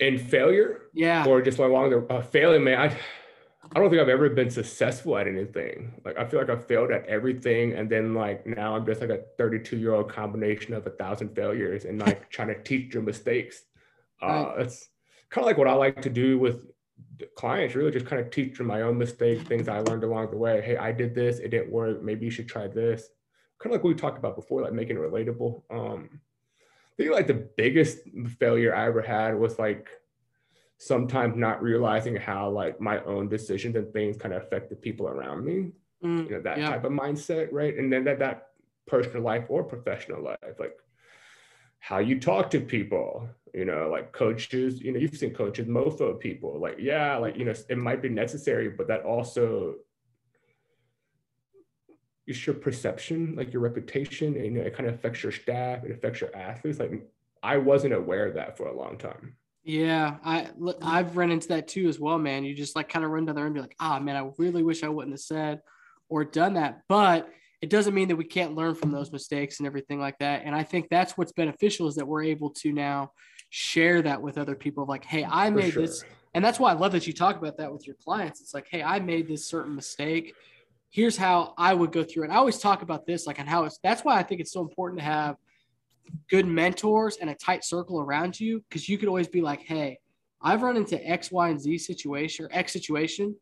in 0.00 0.18
failure 0.18 0.82
yeah 0.92 1.24
or 1.24 1.40
just 1.40 1.58
along 1.58 1.90
the 1.90 1.98
uh, 2.12 2.20
failing 2.20 2.64
man 2.64 2.90
I, 2.90 2.98
I 3.72 3.78
don't 3.78 3.90
think 3.90 4.00
I've 4.00 4.08
ever 4.08 4.28
been 4.28 4.50
successful 4.50 5.16
at 5.16 5.26
anything. 5.26 6.00
Like 6.04 6.18
I 6.18 6.24
feel 6.26 6.40
like 6.40 6.50
I 6.50 6.56
failed 6.56 6.90
at 6.90 7.06
everything, 7.06 7.72
and 7.74 7.88
then 7.90 8.14
like 8.14 8.46
now 8.46 8.76
I'm 8.76 8.86
just 8.86 9.00
like 9.00 9.10
a 9.10 9.22
32 9.38 9.76
year 9.76 9.94
old 9.94 10.10
combination 10.10 10.74
of 10.74 10.86
a 10.86 10.90
thousand 10.90 11.34
failures 11.34 11.84
and 11.84 11.98
like 11.98 12.30
trying 12.30 12.48
to 12.48 12.62
teach 12.62 12.94
your 12.94 13.02
mistakes. 13.02 13.62
Uh, 14.22 14.26
right. 14.26 14.54
That's 14.58 14.88
kind 15.30 15.44
of 15.44 15.46
like 15.46 15.58
what 15.58 15.68
I 15.68 15.74
like 15.74 16.02
to 16.02 16.10
do 16.10 16.38
with 16.38 16.66
clients. 17.36 17.74
Really, 17.74 17.90
just 17.90 18.06
kind 18.06 18.20
of 18.20 18.30
teach 18.30 18.58
them 18.58 18.66
my 18.66 18.82
own 18.82 18.98
mistakes, 18.98 19.42
things 19.44 19.68
I 19.68 19.80
learned 19.80 20.04
along 20.04 20.30
the 20.30 20.36
way. 20.36 20.62
Hey, 20.62 20.76
I 20.76 20.92
did 20.92 21.14
this, 21.14 21.38
it 21.38 21.50
didn't 21.50 21.72
work. 21.72 22.02
Maybe 22.02 22.24
you 22.24 22.30
should 22.30 22.48
try 22.48 22.66
this. 22.68 23.08
Kind 23.58 23.74
of 23.74 23.80
like 23.80 23.84
we 23.84 23.94
talked 23.94 24.18
about 24.18 24.36
before, 24.36 24.62
like 24.62 24.72
making 24.72 24.96
it 24.96 25.00
relatable. 25.00 25.62
Um, 25.70 26.20
I 26.92 27.02
think 27.02 27.12
like 27.12 27.26
the 27.26 27.48
biggest 27.56 27.98
failure 28.38 28.74
I 28.74 28.86
ever 28.86 29.02
had 29.02 29.38
was 29.38 29.58
like 29.58 29.88
sometimes 30.78 31.36
not 31.36 31.62
realizing 31.62 32.16
how 32.16 32.50
like 32.50 32.80
my 32.80 33.02
own 33.04 33.28
decisions 33.28 33.76
and 33.76 33.92
things 33.92 34.16
kind 34.16 34.34
of 34.34 34.42
affect 34.42 34.70
the 34.70 34.76
people 34.76 35.06
around 35.08 35.44
me. 35.44 35.70
Mm, 36.02 36.24
you 36.24 36.30
know, 36.30 36.42
that 36.42 36.58
yeah. 36.58 36.70
type 36.70 36.84
of 36.84 36.92
mindset, 36.92 37.48
right? 37.52 37.76
And 37.76 37.92
then 37.92 38.04
that 38.04 38.18
that 38.18 38.48
personal 38.86 39.22
life 39.22 39.44
or 39.48 39.64
professional 39.64 40.22
life, 40.22 40.38
like 40.58 40.76
how 41.78 41.98
you 41.98 42.20
talk 42.20 42.50
to 42.50 42.60
people, 42.60 43.28
you 43.54 43.64
know, 43.64 43.88
like 43.90 44.12
coaches, 44.12 44.80
you 44.80 44.92
know, 44.92 44.98
you've 44.98 45.16
seen 45.16 45.32
coaches 45.32 45.66
mofo 45.66 46.18
people, 46.18 46.58
like, 46.58 46.76
yeah, 46.78 47.16
like, 47.16 47.36
you 47.36 47.44
know, 47.44 47.54
it 47.68 47.78
might 47.78 48.02
be 48.02 48.08
necessary, 48.08 48.68
but 48.68 48.88
that 48.88 49.02
also 49.02 49.76
is 52.26 52.46
your 52.46 52.54
perception, 52.54 53.34
like 53.36 53.52
your 53.52 53.62
reputation, 53.62 54.34
and 54.34 54.44
you 54.44 54.50
know, 54.50 54.62
it 54.62 54.74
kind 54.74 54.88
of 54.88 54.94
affects 54.94 55.22
your 55.22 55.32
staff, 55.32 55.84
it 55.84 55.90
affects 55.90 56.20
your 56.20 56.34
athletes. 56.34 56.78
Like 56.78 57.06
I 57.42 57.58
wasn't 57.58 57.94
aware 57.94 58.26
of 58.26 58.34
that 58.34 58.56
for 58.56 58.68
a 58.68 58.76
long 58.76 58.96
time. 58.96 59.36
Yeah, 59.64 60.16
I 60.22 60.50
I've 60.82 61.16
run 61.16 61.30
into 61.30 61.48
that 61.48 61.68
too 61.68 61.88
as 61.88 61.98
well, 61.98 62.18
man. 62.18 62.44
You 62.44 62.54
just 62.54 62.76
like 62.76 62.90
kind 62.90 63.04
of 63.04 63.10
run 63.10 63.24
down 63.24 63.34
there 63.34 63.46
and 63.46 63.54
be 63.54 63.62
like, 63.62 63.74
ah, 63.80 63.98
man, 63.98 64.14
I 64.14 64.30
really 64.36 64.62
wish 64.62 64.82
I 64.82 64.88
wouldn't 64.88 65.14
have 65.14 65.20
said 65.20 65.62
or 66.10 66.22
done 66.22 66.54
that. 66.54 66.82
But 66.86 67.30
it 67.62 67.70
doesn't 67.70 67.94
mean 67.94 68.08
that 68.08 68.16
we 68.16 68.24
can't 68.24 68.54
learn 68.54 68.74
from 68.74 68.92
those 68.92 69.10
mistakes 69.10 69.58
and 69.58 69.66
everything 69.66 69.98
like 69.98 70.18
that. 70.18 70.42
And 70.44 70.54
I 70.54 70.64
think 70.64 70.90
that's 70.90 71.16
what's 71.16 71.32
beneficial 71.32 71.88
is 71.88 71.94
that 71.94 72.06
we're 72.06 72.24
able 72.24 72.50
to 72.50 72.72
now 72.72 73.12
share 73.48 74.02
that 74.02 74.20
with 74.20 74.36
other 74.36 74.54
people. 74.54 74.84
Like, 74.84 75.06
hey, 75.06 75.24
I 75.24 75.48
made 75.48 75.72
sure. 75.72 75.82
this, 75.82 76.04
and 76.34 76.44
that's 76.44 76.60
why 76.60 76.70
I 76.70 76.74
love 76.74 76.92
that 76.92 77.06
you 77.06 77.14
talk 77.14 77.38
about 77.38 77.56
that 77.56 77.72
with 77.72 77.86
your 77.86 77.96
clients. 78.04 78.42
It's 78.42 78.52
like, 78.52 78.66
hey, 78.70 78.82
I 78.82 79.00
made 79.00 79.28
this 79.28 79.46
certain 79.46 79.74
mistake. 79.74 80.34
Here's 80.90 81.16
how 81.16 81.54
I 81.56 81.72
would 81.72 81.90
go 81.90 82.04
through 82.04 82.24
it. 82.24 82.30
I 82.30 82.34
always 82.34 82.58
talk 82.58 82.82
about 82.82 83.06
this, 83.06 83.26
like, 83.26 83.38
and 83.38 83.48
how 83.48 83.64
it's. 83.64 83.78
That's 83.82 84.04
why 84.04 84.18
I 84.18 84.22
think 84.24 84.42
it's 84.42 84.52
so 84.52 84.60
important 84.60 85.00
to 85.00 85.06
have 85.06 85.36
good 86.28 86.46
mentors 86.46 87.16
and 87.16 87.30
a 87.30 87.34
tight 87.34 87.64
circle 87.64 88.00
around 88.00 88.38
you 88.38 88.62
because 88.68 88.88
you 88.88 88.98
could 88.98 89.08
always 89.08 89.28
be 89.28 89.40
like, 89.40 89.60
hey, 89.60 89.98
I've 90.42 90.62
run 90.62 90.76
into 90.76 91.02
X, 91.08 91.30
Y, 91.32 91.48
and 91.48 91.60
Z 91.60 91.78
situation 91.78 92.44
or 92.44 92.48
X 92.52 92.72
situation. 92.72 93.34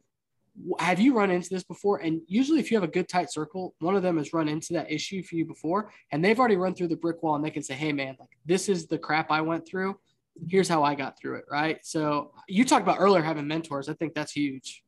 Have 0.78 1.00
you 1.00 1.14
run 1.14 1.31
into 1.31 1.49
this 1.49 1.64
before? 1.64 1.99
And 1.99 2.21
usually, 2.26 2.61
if 2.61 2.71
you 2.71 2.76
have 2.76 2.85
a 2.85 2.92
good 2.92 3.09
tight 3.09 3.33
circle, 3.33 3.75
one 3.81 3.97
of 3.97 4.02
them 4.02 4.19
has 4.19 4.33
run 4.33 4.49
into 4.49 4.75
that 4.75 4.90
issue 4.92 5.23
for 5.23 5.35
you 5.35 5.47
before, 5.47 5.90
and 6.12 6.25
they've 6.25 6.38
already 6.38 6.57
run 6.57 6.75
through 6.75 6.88
the 6.88 6.97
brick 6.97 7.23
wall, 7.23 7.35
and 7.35 7.45
they 7.45 7.50
can 7.50 7.62
say, 7.62 7.75
"Hey, 7.75 7.92
man, 7.92 8.16
like 8.21 8.28
this 8.45 8.69
is 8.69 8.87
the 8.87 8.99
crap 8.99 9.31
I 9.31 9.40
went 9.40 9.66
through. 9.66 9.99
Here's 10.49 10.69
how 10.69 10.85
I 10.85 10.95
got 10.95 11.19
through 11.19 11.37
it." 11.37 11.45
Right. 11.50 11.78
So 11.83 12.33
you 12.49 12.64
talked 12.64 12.83
about 12.83 13.00
earlier 13.00 13.23
having 13.23 13.49
mentors. 13.49 13.88
I 13.88 13.95
think 13.95 14.14
that's 14.14 14.33
huge. 14.33 14.82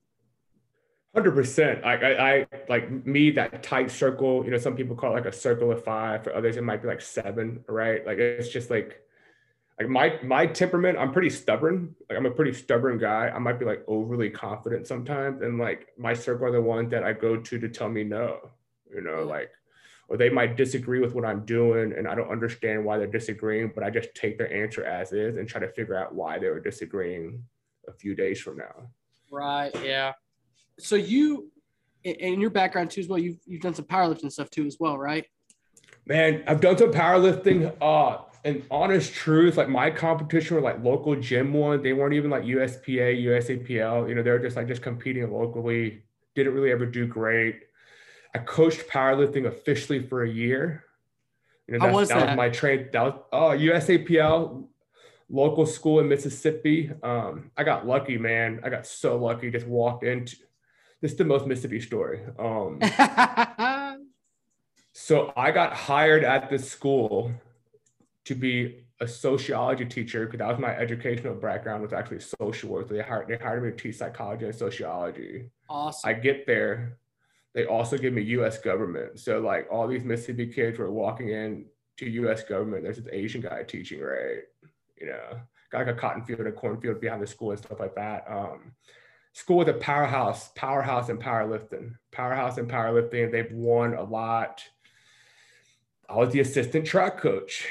Hundred 1.15 1.37
percent. 1.37 1.85
I, 1.85 1.95
I, 1.95 2.31
I, 2.31 2.47
like 2.69 3.07
me 3.07 3.31
that 3.33 3.63
tight 3.63 3.89
circle. 3.93 4.45
You 4.45 4.51
know, 4.51 4.59
some 4.59 4.75
people 4.75 4.97
call 4.97 5.13
it 5.13 5.15
like 5.15 5.27
a 5.27 5.33
circle 5.33 5.71
of 5.71 5.85
five. 5.85 6.25
For 6.25 6.35
others, 6.35 6.57
it 6.57 6.65
might 6.65 6.83
be 6.83 6.89
like 6.89 7.01
seven. 7.01 7.65
Right? 7.69 8.05
Like 8.05 8.19
it's 8.19 8.49
just 8.49 8.69
like, 8.69 9.01
like 9.79 9.89
my 9.89 10.19
my 10.25 10.45
temperament. 10.47 10.99
I'm 10.99 11.13
pretty 11.13 11.31
stubborn. 11.31 11.95
Like 12.11 12.19
I'm 12.19 12.27
a 12.27 12.33
pretty 12.33 12.53
stubborn 12.53 12.99
guy. 12.99 13.31
I 13.33 13.39
might 13.39 13.61
be 13.61 13.65
like 13.65 13.85
overly 13.87 14.29
confident 14.29 14.89
sometimes, 14.89 15.41
and 15.41 15.57
like 15.57 15.87
my 15.97 16.15
circle 16.15 16.49
are 16.49 16.53
the 16.53 16.61
ones 16.61 16.91
that 16.91 17.05
I 17.05 17.13
go 17.13 17.37
to 17.37 17.59
to 17.61 17.69
tell 17.69 17.89
me 17.89 18.03
no. 18.03 18.51
You 18.93 19.01
know, 19.01 19.23
like, 19.23 19.53
or 20.09 20.17
they 20.17 20.31
might 20.31 20.57
disagree 20.57 20.99
with 20.99 21.15
what 21.15 21.25
I'm 21.25 21.45
doing, 21.45 21.93
and 21.97 22.09
I 22.09 22.17
don't 22.17 22.31
understand 22.31 22.85
why 22.85 22.99
they're 22.99 23.07
disagreeing, 23.07 23.71
but 23.73 23.85
I 23.85 23.91
just 23.91 24.17
take 24.17 24.37
their 24.37 24.53
answer 24.53 24.85
as 24.85 25.13
is 25.13 25.37
and 25.37 25.49
try 25.49 25.61
to 25.61 25.69
figure 25.69 25.97
out 25.97 26.13
why 26.13 26.41
they 26.41 26.49
were 26.49 26.61
disagreeing 26.61 27.45
a 27.87 27.93
few 27.93 28.17
days 28.17 28.41
from 28.41 28.57
now. 28.57 28.89
Right. 29.31 29.73
Yeah 29.85 30.15
so 30.79 30.97
you 30.97 31.51
in 32.05 32.41
your 32.41 32.51
background 32.51 32.91
too 32.91 33.01
as 33.01 33.09
well 33.09 33.19
you've, 33.19 33.39
you've 33.47 33.63
done 33.63 33.75
some 33.75 33.85
powerlifting 33.87 34.31
stuff 34.31 34.51
too 34.51 34.67
as 34.67 34.77
well 34.79 34.99
right? 34.99 35.27
Man 36.07 36.45
i've 36.47 36.61
done 36.61 36.77
some 36.77 36.93
powerlifting 36.93 37.75
uh 37.81 38.19
and 38.45 38.63
honest 38.71 39.13
truth 39.15 39.57
like 39.57 39.71
my 39.71 39.91
competition 39.91 40.57
were 40.57 40.63
like 40.63 40.83
local 40.85 41.17
gym 41.17 41.53
one 41.55 41.83
they 41.83 41.95
weren't 41.95 42.13
even 42.13 42.31
like 42.31 42.45
uspa 42.45 43.25
usapl 43.25 44.09
you 44.09 44.15
know 44.15 44.23
they're 44.23 44.39
just 44.39 44.57
like 44.57 44.69
just 44.69 44.83
competing 44.83 45.31
locally. 45.33 46.03
Didn't 46.35 46.53
really 46.53 46.73
ever 46.73 46.85
do 46.85 47.07
great. 47.07 47.61
I 48.35 48.39
coached 48.39 48.89
powerlifting 48.89 49.47
officially 49.47 50.05
for 50.05 50.25
a 50.25 50.29
year. 50.29 50.85
You 51.69 51.79
know, 51.79 51.87
How 51.87 51.93
was 51.95 52.09
that, 52.09 52.19
that? 52.19 52.29
was 52.31 52.37
my 52.37 52.49
train 52.49 52.89
that 52.93 53.03
was 53.03 53.21
oh 53.33 53.51
usapl 53.57 54.67
local 55.31 55.65
school 55.65 56.01
in 56.01 56.09
mississippi. 56.09 56.91
Um 57.03 57.51
i 57.57 57.65
got 57.65 57.87
lucky 57.87 58.19
man. 58.19 58.61
I 58.63 58.69
got 58.69 58.87
so 58.87 59.17
lucky. 59.17 59.51
Just 59.51 59.67
walked 59.67 60.05
into 60.05 60.37
this 61.05 61.13
is 61.13 61.19
the 61.19 61.25
most 61.27 61.47
Mississippi 61.47 61.81
story. 61.81 62.21
Um, 62.39 62.81
so 64.95 65.35
I 65.37 65.51
got 65.51 65.75
hired 65.75 66.25
at 66.25 66.49
this 66.49 66.67
school 66.67 67.31
to 68.25 68.35
be 68.35 68.87
a 69.01 69.07
sociology 69.07 69.85
teacher 69.85 70.25
because 70.25 70.39
that 70.39 70.49
was 70.49 70.59
my 70.59 70.75
educational 70.75 71.35
background 71.35 71.83
was 71.83 71.93
actually 71.93 72.21
social 72.21 72.71
work. 72.71 72.89
They 72.89 73.03
hired 73.03 73.29
they 73.29 73.37
hired 73.37 73.65
me 73.65 73.73
to 73.73 73.77
teach 73.77 73.97
psychology 73.97 74.47
and 74.47 74.55
sociology. 74.55 75.51
Awesome. 75.69 76.09
I 76.09 76.15
get 76.15 76.47
there. 76.47 76.97
They 77.53 77.67
also 77.67 77.99
give 77.99 78.15
me 78.15 78.23
U.S. 78.39 78.59
government. 78.59 79.21
So 79.21 79.41
like 79.41 79.69
all 79.71 79.87
these 79.87 80.05
Mississippi 80.05 80.47
kids 80.47 80.79
were 80.79 80.91
walking 80.91 81.29
in 81.29 81.67
to 81.99 82.09
U.S. 82.09 82.45
government. 82.45 82.83
There's 82.83 82.97
this 82.97 83.13
Asian 83.13 83.43
guy 83.43 83.63
teaching, 83.63 84.01
right? 84.01 84.45
You 84.99 85.09
know, 85.09 85.39
got 85.71 85.87
like 85.87 85.95
a 85.95 86.01
cotton 86.01 86.25
field, 86.25 86.41
a 86.41 86.53
cornfield 86.53 87.03
behind 87.03 87.21
the 87.21 87.27
school 87.27 87.51
and 87.51 87.59
stuff 87.59 87.79
like 87.79 87.95
that. 87.95 88.25
Um, 88.27 88.73
school 89.35 89.59
with 89.59 89.69
a 89.69 89.75
powerhouse, 89.75 90.51
powerhouse 90.55 91.09
in 91.09 91.19
powerlifting, 91.19 91.97
powerhouse 92.13 92.57
in 92.57 92.67
powerlifting. 92.67 93.31
They've 93.31 93.53
won 93.53 93.95
a 93.95 94.03
lot. 94.03 94.63
I 96.09 96.17
was 96.17 96.33
the 96.33 96.41
assistant 96.41 96.87
track 96.87 97.19
coach. 97.19 97.67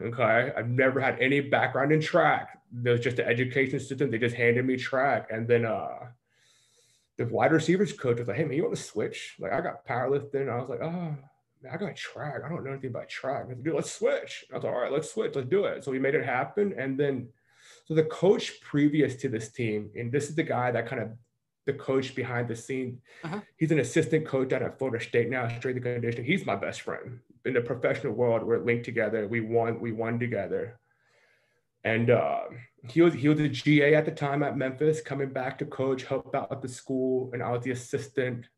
Okay. 0.00 0.52
I've 0.56 0.68
never 0.68 1.00
had 1.00 1.18
any 1.20 1.40
background 1.40 1.92
in 1.92 2.00
track. 2.00 2.58
There 2.72 2.92
was 2.92 3.00
just 3.00 3.20
an 3.20 3.28
education 3.28 3.78
system. 3.78 4.10
They 4.10 4.18
just 4.18 4.34
handed 4.34 4.66
me 4.66 4.76
track. 4.76 5.28
And 5.30 5.46
then 5.46 5.64
uh 5.64 6.08
the 7.16 7.26
wide 7.26 7.52
receivers 7.52 7.92
coach 7.92 8.18
was 8.18 8.26
like, 8.26 8.36
hey 8.36 8.44
man, 8.44 8.56
you 8.56 8.64
want 8.64 8.74
to 8.74 8.82
switch? 8.82 9.36
Like 9.38 9.52
I 9.52 9.60
got 9.60 9.86
powerlifting. 9.86 10.50
I 10.50 10.56
was 10.58 10.68
like, 10.68 10.80
oh 10.82 10.90
man, 10.90 11.72
I 11.72 11.76
got 11.76 11.94
track. 11.94 12.42
I 12.44 12.48
don't 12.48 12.64
know 12.64 12.72
anything 12.72 12.90
about 12.90 13.08
track. 13.08 13.46
Like, 13.46 13.62
Dude, 13.62 13.74
let's 13.74 13.92
switch. 13.92 14.44
I 14.50 14.56
was 14.56 14.64
like, 14.64 14.72
all 14.72 14.80
right, 14.80 14.92
let's 14.92 15.12
switch. 15.12 15.36
Let's 15.36 15.48
do 15.48 15.66
it. 15.66 15.84
So 15.84 15.92
we 15.92 16.00
made 16.00 16.16
it 16.16 16.24
happen. 16.24 16.74
And 16.76 16.98
then 16.98 17.28
so 17.84 17.94
the 17.94 18.04
coach 18.04 18.60
previous 18.60 19.16
to 19.16 19.28
this 19.28 19.50
team, 19.50 19.90
and 19.94 20.10
this 20.10 20.28
is 20.28 20.34
the 20.34 20.42
guy 20.42 20.70
that 20.70 20.86
kind 20.86 21.02
of 21.02 21.10
the 21.66 21.72
coach 21.72 22.14
behind 22.14 22.48
the 22.48 22.56
scene. 22.56 23.00
Uh-huh. 23.22 23.40
He's 23.56 23.72
an 23.72 23.78
assistant 23.78 24.26
coach 24.26 24.52
out 24.52 24.62
at 24.62 24.78
Florida 24.78 25.04
State 25.04 25.30
now, 25.30 25.48
strength 25.48 25.76
and 25.76 25.84
conditioning. 25.84 26.26
He's 26.26 26.44
my 26.44 26.56
best 26.56 26.82
friend 26.82 27.20
in 27.44 27.54
the 27.54 27.60
professional 27.60 28.12
world. 28.12 28.42
We're 28.42 28.64
linked 28.64 28.84
together. 28.84 29.26
We 29.28 29.40
won. 29.40 29.80
We 29.80 29.92
won 29.92 30.18
together. 30.18 30.78
And 31.84 32.10
uh, 32.10 32.40
he 32.88 33.02
was 33.02 33.14
he 33.14 33.28
was 33.28 33.40
a 33.40 33.48
GA 33.48 33.94
at 33.94 34.06
the 34.06 34.10
time 34.10 34.42
at 34.42 34.56
Memphis, 34.56 35.02
coming 35.02 35.30
back 35.30 35.58
to 35.58 35.66
coach, 35.66 36.04
help 36.04 36.34
out 36.34 36.50
at 36.50 36.62
the 36.62 36.68
school, 36.68 37.30
and 37.32 37.42
I 37.42 37.50
was 37.50 37.62
the 37.62 37.72
assistant. 37.72 38.48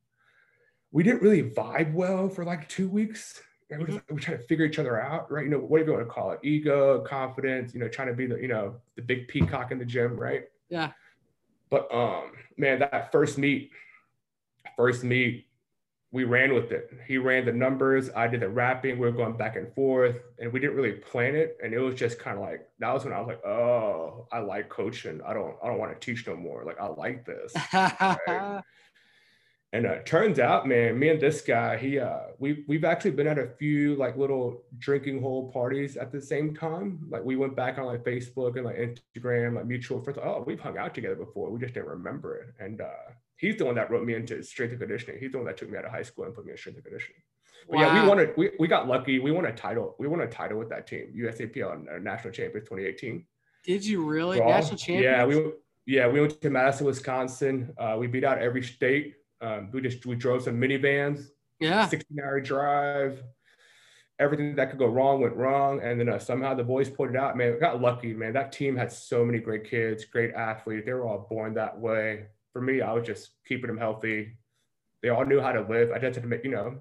We 0.92 1.02
didn't 1.02 1.22
really 1.22 1.42
vibe 1.42 1.92
well 1.92 2.28
for 2.28 2.44
like 2.44 2.68
two 2.68 2.88
weeks 2.88 3.40
we're, 3.70 4.02
we're 4.10 4.18
trying 4.18 4.38
to 4.38 4.44
figure 4.44 4.64
each 4.64 4.78
other 4.78 5.00
out, 5.00 5.30
right? 5.30 5.44
You 5.44 5.50
know, 5.50 5.58
whatever 5.58 5.90
you 5.90 5.96
want 5.96 6.08
to 6.08 6.12
call 6.12 6.30
it, 6.32 6.40
ego, 6.42 7.00
confidence, 7.00 7.74
you 7.74 7.80
know, 7.80 7.88
trying 7.88 8.08
to 8.08 8.14
be 8.14 8.26
the, 8.26 8.36
you 8.36 8.48
know, 8.48 8.76
the 8.94 9.02
big 9.02 9.28
peacock 9.28 9.72
in 9.72 9.78
the 9.78 9.84
gym, 9.84 10.16
right? 10.16 10.44
Yeah. 10.68 10.92
But 11.70 11.92
um, 11.92 12.32
man, 12.56 12.78
that 12.78 13.10
first 13.10 13.38
meet, 13.38 13.70
first 14.76 15.02
meet, 15.02 15.46
we 16.12 16.24
ran 16.24 16.54
with 16.54 16.70
it. 16.70 16.90
He 17.06 17.18
ran 17.18 17.44
the 17.44 17.52
numbers, 17.52 18.08
I 18.14 18.28
did 18.28 18.40
the 18.40 18.48
rapping, 18.48 18.98
we 18.98 19.06
were 19.06 19.12
going 19.12 19.36
back 19.36 19.56
and 19.56 19.72
forth, 19.74 20.20
and 20.38 20.52
we 20.52 20.60
didn't 20.60 20.76
really 20.76 20.92
plan 20.92 21.34
it. 21.34 21.58
And 21.62 21.74
it 21.74 21.80
was 21.80 21.96
just 21.96 22.18
kind 22.18 22.38
of 22.38 22.42
like 22.44 22.68
that 22.78 22.94
was 22.94 23.04
when 23.04 23.12
I 23.12 23.18
was 23.18 23.26
like, 23.26 23.44
oh, 23.44 24.28
I 24.32 24.38
like 24.38 24.68
coaching. 24.68 25.20
I 25.26 25.34
don't, 25.34 25.56
I 25.62 25.66
don't 25.66 25.78
want 25.78 26.00
to 26.00 26.04
teach 26.04 26.26
no 26.26 26.36
more. 26.36 26.64
Like 26.64 26.80
I 26.80 26.86
like 26.86 27.26
this. 27.26 27.52
right? 27.74 28.62
And 29.72 29.84
uh, 29.84 29.96
turns 30.04 30.38
out, 30.38 30.66
man, 30.66 30.98
me 30.98 31.08
and 31.08 31.20
this 31.20 31.40
guy, 31.40 31.76
he 31.76 31.98
uh 31.98 32.20
we 32.38 32.64
we've 32.68 32.84
actually 32.84 33.10
been 33.10 33.26
at 33.26 33.38
a 33.38 33.48
few 33.58 33.96
like 33.96 34.16
little 34.16 34.62
drinking 34.78 35.20
hole 35.20 35.50
parties 35.50 35.96
at 35.96 36.12
the 36.12 36.20
same 36.20 36.54
time. 36.54 37.00
Like 37.10 37.24
we 37.24 37.36
went 37.36 37.56
back 37.56 37.78
on 37.78 37.86
like 37.86 38.04
Facebook 38.04 38.56
and 38.56 38.64
like 38.64 38.76
Instagram, 38.76 39.56
like 39.56 39.66
mutual 39.66 40.02
friends. 40.02 40.18
Oh, 40.22 40.44
we've 40.46 40.60
hung 40.60 40.78
out 40.78 40.94
together 40.94 41.16
before. 41.16 41.50
We 41.50 41.58
just 41.58 41.74
didn't 41.74 41.88
remember 41.88 42.36
it. 42.36 42.54
And 42.58 42.80
uh 42.80 43.12
he's 43.36 43.56
the 43.56 43.64
one 43.64 43.74
that 43.74 43.90
wrote 43.90 44.06
me 44.06 44.14
into 44.14 44.42
strength 44.42 44.70
and 44.70 44.80
conditioning. 44.80 45.20
He's 45.20 45.32
the 45.32 45.38
one 45.38 45.46
that 45.46 45.56
took 45.56 45.70
me 45.70 45.78
out 45.78 45.84
of 45.84 45.90
high 45.90 46.02
school 46.02 46.24
and 46.24 46.34
put 46.34 46.46
me 46.46 46.52
in 46.52 46.58
strength 46.58 46.76
and 46.76 46.84
conditioning. 46.84 47.20
But 47.68 47.76
wow. 47.76 47.82
yeah, 47.82 48.02
we 48.02 48.08
wanted 48.08 48.36
we, 48.36 48.50
we 48.60 48.68
got 48.68 48.86
lucky. 48.86 49.18
We 49.18 49.32
won 49.32 49.46
a 49.46 49.52
title. 49.52 49.96
We 49.98 50.06
won 50.06 50.20
a 50.20 50.28
title 50.28 50.58
with 50.58 50.68
that 50.68 50.86
team, 50.86 51.12
USAPL 51.16 51.96
uh, 51.96 51.98
national 51.98 52.32
champions 52.32 52.68
2018. 52.68 53.26
Did 53.64 53.84
you 53.84 54.04
really? 54.04 54.38
national 54.38 54.78
champions? 54.78 55.04
Yeah, 55.04 55.24
we 55.26 55.52
yeah, 55.86 56.08
we 56.08 56.20
went 56.20 56.40
to 56.40 56.50
Madison, 56.50 56.86
Wisconsin. 56.86 57.74
Uh, 57.78 57.96
we 57.98 58.06
beat 58.06 58.24
out 58.24 58.38
every 58.38 58.62
state. 58.62 59.14
Um, 59.40 59.70
we 59.72 59.80
just 59.80 60.06
we 60.06 60.16
drove 60.16 60.42
some 60.42 60.60
minivans. 60.60 61.28
Yeah. 61.60 61.86
16 61.88 62.18
hour 62.20 62.40
drive. 62.40 63.22
Everything 64.18 64.56
that 64.56 64.70
could 64.70 64.78
go 64.78 64.86
wrong 64.86 65.20
went 65.20 65.36
wrong. 65.36 65.80
And 65.82 66.00
then 66.00 66.08
uh, 66.08 66.18
somehow 66.18 66.54
the 66.54 66.64
boys 66.64 66.88
pulled 66.88 67.10
it 67.10 67.16
out. 67.16 67.36
Man, 67.36 67.52
we 67.52 67.60
got 67.60 67.80
lucky, 67.80 68.14
man. 68.14 68.32
That 68.32 68.52
team 68.52 68.76
had 68.76 68.90
so 68.90 69.24
many 69.24 69.38
great 69.38 69.68
kids, 69.68 70.04
great 70.04 70.34
athletes. 70.34 70.86
They 70.86 70.92
were 70.92 71.06
all 71.06 71.26
born 71.28 71.54
that 71.54 71.78
way. 71.78 72.26
For 72.52 72.62
me, 72.62 72.80
I 72.80 72.92
was 72.92 73.06
just 73.06 73.30
keeping 73.46 73.66
them 73.66 73.76
healthy. 73.76 74.38
They 75.02 75.10
all 75.10 75.26
knew 75.26 75.40
how 75.40 75.52
to 75.52 75.60
live. 75.60 75.90
I 75.90 75.98
just 75.98 76.14
had 76.14 76.22
to 76.22 76.28
make, 76.28 76.44
you 76.44 76.50
know, 76.50 76.78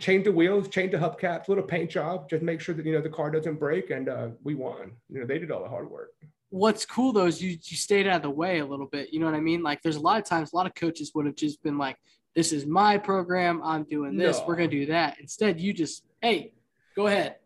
change 0.00 0.24
the 0.24 0.32
wheels, 0.32 0.68
change 0.68 0.90
the 0.90 0.98
hubcaps, 0.98 1.48
little 1.48 1.62
paint 1.62 1.90
job, 1.90 2.28
just 2.28 2.42
make 2.42 2.60
sure 2.60 2.74
that, 2.74 2.84
you 2.84 2.92
know, 2.92 3.00
the 3.00 3.08
car 3.08 3.30
doesn't 3.30 3.60
break. 3.60 3.90
And 3.90 4.08
uh, 4.08 4.28
we 4.42 4.56
won. 4.56 4.92
You 5.08 5.20
know, 5.20 5.26
they 5.26 5.38
did 5.38 5.52
all 5.52 5.62
the 5.62 5.68
hard 5.68 5.88
work 5.88 6.10
what's 6.50 6.84
cool 6.86 7.12
though 7.12 7.26
is 7.26 7.42
you 7.42 7.50
you 7.50 7.76
stayed 7.76 8.06
out 8.06 8.16
of 8.16 8.22
the 8.22 8.30
way 8.30 8.58
a 8.58 8.66
little 8.66 8.86
bit. 8.86 9.12
You 9.12 9.20
know 9.20 9.26
what 9.26 9.34
I 9.34 9.40
mean? 9.40 9.62
Like 9.62 9.82
there's 9.82 9.96
a 9.96 10.00
lot 10.00 10.20
of 10.20 10.26
times 10.26 10.52
a 10.52 10.56
lot 10.56 10.66
of 10.66 10.74
coaches 10.74 11.12
would 11.14 11.26
have 11.26 11.36
just 11.36 11.62
been 11.62 11.78
like 11.78 11.96
this 12.34 12.52
is 12.52 12.66
my 12.66 12.96
program. 12.98 13.60
I'm 13.64 13.84
doing 13.84 14.16
this. 14.16 14.38
No. 14.38 14.44
We're 14.46 14.56
going 14.56 14.70
to 14.70 14.80
do 14.80 14.86
that. 14.92 15.18
Instead, 15.18 15.60
you 15.60 15.72
just, 15.72 16.04
hey, 16.22 16.52
go 16.94 17.08
ahead. 17.08 17.36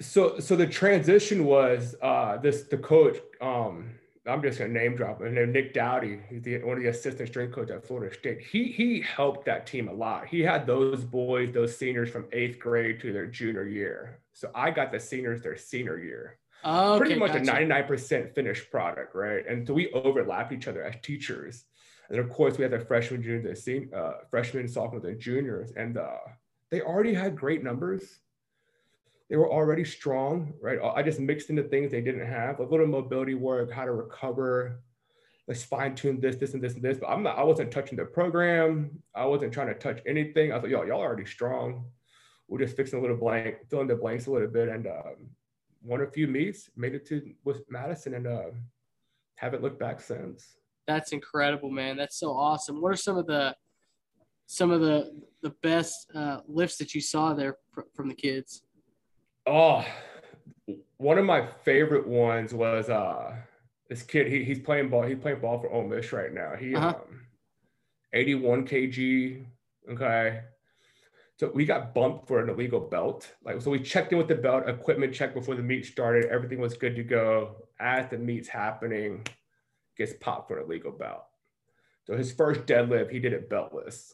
So 0.00 0.38
so 0.40 0.56
the 0.56 0.66
transition 0.66 1.46
was 1.46 1.94
uh 2.02 2.36
this 2.36 2.64
the 2.64 2.76
coach 2.76 3.16
um 3.40 3.92
I'm 4.26 4.42
just 4.42 4.58
gonna 4.58 4.72
name 4.72 4.94
drop 4.94 5.22
him. 5.22 5.32
named 5.34 5.54
Nick 5.54 5.72
Dowdy. 5.72 6.20
He's 6.28 6.42
the, 6.42 6.58
one 6.58 6.76
of 6.76 6.82
the 6.82 6.90
assistant 6.90 7.30
strength 7.30 7.54
coach 7.54 7.70
at 7.70 7.86
Florida 7.86 8.14
State. 8.14 8.42
He 8.42 8.64
he 8.64 9.00
helped 9.00 9.46
that 9.46 9.66
team 9.66 9.88
a 9.88 9.92
lot. 9.94 10.26
He 10.26 10.40
had 10.40 10.66
those 10.66 11.02
boys, 11.02 11.52
those 11.52 11.74
seniors 11.74 12.10
from 12.10 12.26
eighth 12.32 12.58
grade 12.58 13.00
to 13.00 13.12
their 13.14 13.26
junior 13.26 13.66
year. 13.66 14.18
So 14.34 14.50
I 14.54 14.70
got 14.70 14.92
the 14.92 15.00
seniors 15.00 15.40
their 15.40 15.56
senior 15.56 15.98
year. 15.98 16.36
Okay, 16.66 16.98
Pretty 16.98 17.14
much 17.14 17.32
gotcha. 17.32 17.62
a 17.62 17.66
99% 17.66 18.34
finished 18.34 18.70
product, 18.72 19.14
right? 19.14 19.46
And 19.46 19.66
so 19.66 19.72
we 19.72 19.92
overlapped 19.92 20.52
each 20.52 20.66
other 20.66 20.82
as 20.82 20.96
teachers. 21.00 21.64
And 22.10 22.18
of 22.18 22.28
course, 22.28 22.58
we 22.58 22.62
had 22.62 22.72
the 22.72 22.80
freshmen, 22.80 23.22
juniors, 23.22 23.64
the 23.64 23.88
uh, 23.94 24.12
freshmen, 24.30 24.66
sophomores, 24.66 25.04
and 25.04 25.20
juniors, 25.20 25.72
and 25.76 25.96
uh, 25.96 26.18
they 26.70 26.80
already 26.80 27.14
had 27.14 27.36
great 27.36 27.62
numbers. 27.62 28.20
They 29.30 29.36
were 29.36 29.50
already 29.50 29.84
strong, 29.84 30.54
right? 30.60 30.78
I 30.82 31.02
just 31.02 31.20
mixed 31.20 31.50
into 31.50 31.64
things 31.64 31.90
they 31.90 32.00
didn't 32.00 32.26
have, 32.26 32.58
a 32.60 32.64
little 32.64 32.86
mobility 32.86 33.34
work, 33.34 33.72
how 33.72 33.84
to 33.84 33.92
recover. 33.92 34.80
Let's 35.48 35.62
fine 35.62 35.94
tune 35.94 36.20
this, 36.20 36.36
this, 36.36 36.54
and 36.54 36.62
this, 36.62 36.74
and 36.74 36.82
this. 36.82 36.98
But 36.98 37.08
I'm 37.08 37.22
not. 37.22 37.38
I 37.38 37.44
wasn't 37.44 37.70
touching 37.70 37.96
the 37.96 38.04
program. 38.04 39.02
I 39.14 39.26
wasn't 39.26 39.52
trying 39.52 39.68
to 39.68 39.74
touch 39.74 40.00
anything. 40.06 40.50
I 40.50 40.56
was 40.56 40.64
like, 40.64 40.72
yo, 40.72 40.82
y'all 40.82 41.00
are 41.00 41.06
already 41.06 41.26
strong. 41.26 41.86
We're 42.48 42.58
just 42.58 42.76
fixing 42.76 42.98
a 42.98 43.02
little 43.02 43.16
blank, 43.16 43.56
filling 43.68 43.88
the 43.88 43.96
blanks 43.96 44.26
a 44.26 44.30
little 44.32 44.48
bit, 44.48 44.68
and 44.68 44.86
um, 44.86 45.30
won 45.82 46.00
a 46.02 46.06
few 46.06 46.26
meets, 46.26 46.70
made 46.76 46.94
it 46.94 47.06
to 47.06 47.34
with 47.44 47.62
Madison, 47.70 48.14
and 48.14 48.26
uh, 48.26 48.42
haven't 49.36 49.62
looked 49.62 49.78
back 49.78 50.00
since. 50.00 50.56
That's 50.86 51.12
incredible, 51.12 51.70
man. 51.70 51.96
That's 51.96 52.18
so 52.18 52.30
awesome. 52.30 52.80
What 52.80 52.92
are 52.92 52.96
some 52.96 53.16
of 53.16 53.26
the 53.26 53.54
some 54.46 54.70
of 54.70 54.80
the 54.80 55.20
the 55.42 55.50
best 55.62 56.10
uh, 56.14 56.40
lifts 56.46 56.76
that 56.78 56.94
you 56.94 57.00
saw 57.00 57.34
there 57.34 57.56
fr- 57.72 57.82
from 57.94 58.08
the 58.08 58.14
kids? 58.14 58.62
Oh, 59.46 59.84
one 60.96 61.18
of 61.18 61.24
my 61.24 61.46
favorite 61.64 62.06
ones 62.06 62.52
was 62.54 62.88
uh 62.88 63.34
this 63.88 64.02
kid. 64.02 64.26
He, 64.26 64.44
he's 64.44 64.58
playing 64.58 64.88
ball. 64.88 65.02
He's 65.02 65.18
playing 65.18 65.40
ball 65.40 65.58
for 65.60 65.70
Ole 65.70 65.86
Miss 65.86 66.12
right 66.12 66.32
now. 66.32 66.54
He 66.58 66.74
Uh-huh. 66.74 66.88
um, 66.88 67.20
81 68.12 68.66
kg. 68.66 69.44
Okay. 69.90 70.40
So 71.38 71.50
we 71.54 71.66
got 71.66 71.94
bumped 71.94 72.26
for 72.26 72.40
an 72.40 72.48
illegal 72.48 72.80
belt. 72.80 73.30
Like 73.44 73.60
so, 73.60 73.70
we 73.70 73.78
checked 73.78 74.12
in 74.12 74.18
with 74.18 74.28
the 74.28 74.34
belt 74.34 74.68
equipment 74.68 75.12
check 75.14 75.34
before 75.34 75.54
the 75.54 75.62
meet 75.62 75.84
started. 75.84 76.26
Everything 76.26 76.60
was 76.60 76.74
good 76.74 76.96
to 76.96 77.02
go. 77.02 77.68
As 77.78 78.08
the 78.08 78.16
meet's 78.16 78.48
happening, 78.48 79.26
gets 79.98 80.14
popped 80.18 80.48
for 80.48 80.58
an 80.58 80.64
illegal 80.64 80.92
belt. 80.92 81.24
So 82.04 82.16
his 82.16 82.32
first 82.32 82.60
deadlift, 82.60 83.10
he 83.10 83.18
did 83.18 83.34
it 83.34 83.50
beltless. 83.50 84.12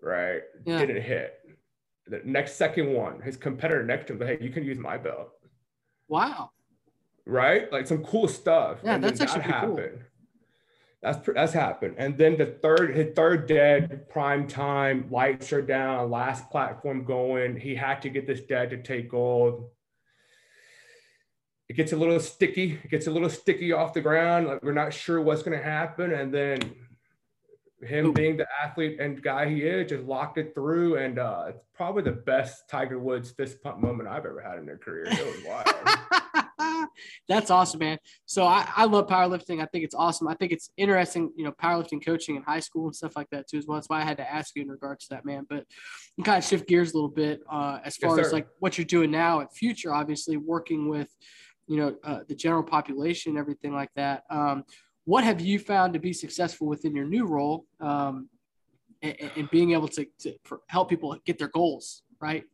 Right? 0.00 0.42
Yeah. 0.64 0.78
Didn't 0.78 1.02
hit. 1.02 1.38
The 2.06 2.20
next 2.24 2.54
second 2.54 2.92
one, 2.92 3.20
his 3.20 3.36
competitor 3.36 3.84
next 3.84 4.06
to 4.08 4.12
him, 4.14 4.26
hey, 4.26 4.38
you 4.40 4.50
can 4.50 4.64
use 4.64 4.78
my 4.78 4.96
belt. 4.96 5.30
Wow. 6.08 6.50
Right? 7.26 7.70
Like 7.72 7.86
some 7.86 8.04
cool 8.04 8.28
stuff. 8.28 8.78
Yeah, 8.82 8.94
And 8.94 9.04
then 9.04 9.14
that's 9.14 9.20
actually 9.20 9.42
pretty 9.42 9.66
cool. 9.66 9.90
That's 11.02 11.26
that's 11.34 11.52
happened. 11.52 11.94
And 11.96 12.18
then 12.18 12.36
the 12.36 12.46
third, 12.46 12.94
his 12.94 13.14
third 13.14 13.46
dead, 13.46 14.08
prime 14.10 14.46
time, 14.46 15.06
lights 15.10 15.52
are 15.52 15.62
down, 15.62 16.10
last 16.10 16.50
platform 16.50 17.04
going. 17.04 17.58
He 17.58 17.74
had 17.74 18.02
to 18.02 18.10
get 18.10 18.26
this 18.26 18.40
dead 18.40 18.70
to 18.70 18.82
take 18.82 19.10
gold. 19.10 19.70
It 21.70 21.76
gets 21.76 21.92
a 21.92 21.96
little 21.96 22.20
sticky. 22.20 22.78
It 22.84 22.90
gets 22.90 23.06
a 23.06 23.10
little 23.10 23.30
sticky 23.30 23.72
off 23.72 23.94
the 23.94 24.02
ground. 24.02 24.48
Like 24.48 24.62
we're 24.62 24.72
not 24.72 24.92
sure 24.92 25.22
what's 25.22 25.42
going 25.42 25.56
to 25.56 25.64
happen. 25.64 26.12
And 26.12 26.34
then 26.34 26.60
him 27.82 28.06
Ooh. 28.06 28.12
being 28.12 28.36
the 28.36 28.46
athlete 28.62 29.00
and 29.00 29.22
guy 29.22 29.48
he 29.48 29.62
is, 29.62 29.88
just 29.88 30.04
locked 30.04 30.36
it 30.36 30.54
through. 30.54 30.96
And 30.96 31.18
uh, 31.18 31.44
it's 31.48 31.60
probably 31.72 32.02
the 32.02 32.12
best 32.12 32.68
Tiger 32.68 32.98
Woods 32.98 33.30
fist 33.30 33.62
pump 33.62 33.78
moment 33.78 34.08
I've 34.08 34.26
ever 34.26 34.42
had 34.42 34.58
in 34.58 34.66
their 34.66 34.76
career. 34.76 35.04
It 35.06 35.12
was 35.12 35.44
wild. 35.46 35.98
That's 37.28 37.50
awesome, 37.50 37.80
man. 37.80 37.98
So 38.26 38.44
I, 38.44 38.68
I 38.76 38.84
love 38.84 39.06
powerlifting. 39.06 39.62
I 39.62 39.66
think 39.66 39.84
it's 39.84 39.94
awesome. 39.94 40.28
I 40.28 40.34
think 40.34 40.52
it's 40.52 40.70
interesting, 40.76 41.32
you 41.36 41.44
know, 41.44 41.52
powerlifting 41.52 42.04
coaching 42.04 42.36
in 42.36 42.42
high 42.42 42.60
school 42.60 42.86
and 42.86 42.94
stuff 42.94 43.16
like 43.16 43.28
that 43.30 43.48
too 43.48 43.58
as 43.58 43.66
well. 43.66 43.76
That's 43.76 43.88
why 43.88 44.00
I 44.00 44.04
had 44.04 44.16
to 44.18 44.30
ask 44.30 44.54
you 44.56 44.62
in 44.62 44.68
regards 44.68 45.06
to 45.06 45.14
that, 45.14 45.24
man. 45.24 45.46
But 45.48 45.64
you 46.16 46.24
kind 46.24 46.38
of 46.38 46.44
shift 46.44 46.68
gears 46.68 46.92
a 46.92 46.94
little 46.94 47.10
bit 47.10 47.40
uh, 47.50 47.78
as 47.84 47.96
Yes, 48.00 48.08
far 48.08 48.20
as 48.20 48.32
like 48.32 48.46
what 48.58 48.78
you're 48.78 48.84
doing 48.84 49.10
now 49.10 49.40
at 49.40 49.54
Future, 49.54 49.92
obviously 49.94 50.36
working 50.36 50.88
with, 50.88 51.08
you 51.66 51.76
know, 51.76 51.96
uh, 52.04 52.20
the 52.28 52.34
general 52.34 52.62
population, 52.62 53.36
everything 53.36 53.72
like 53.72 53.90
that. 53.94 54.24
Um, 54.30 54.64
what 55.04 55.24
have 55.24 55.40
you 55.40 55.58
found 55.58 55.94
to 55.94 55.98
be 55.98 56.12
successful 56.12 56.66
within 56.66 56.94
your 56.94 57.06
new 57.06 57.26
role 57.26 57.66
um, 57.80 58.28
and, 59.02 59.16
and 59.36 59.50
being 59.50 59.72
able 59.72 59.88
to, 59.88 60.06
to 60.20 60.34
help 60.68 60.88
people 60.88 61.16
get 61.24 61.38
their 61.38 61.48
goals, 61.48 62.02
right? 62.20 62.44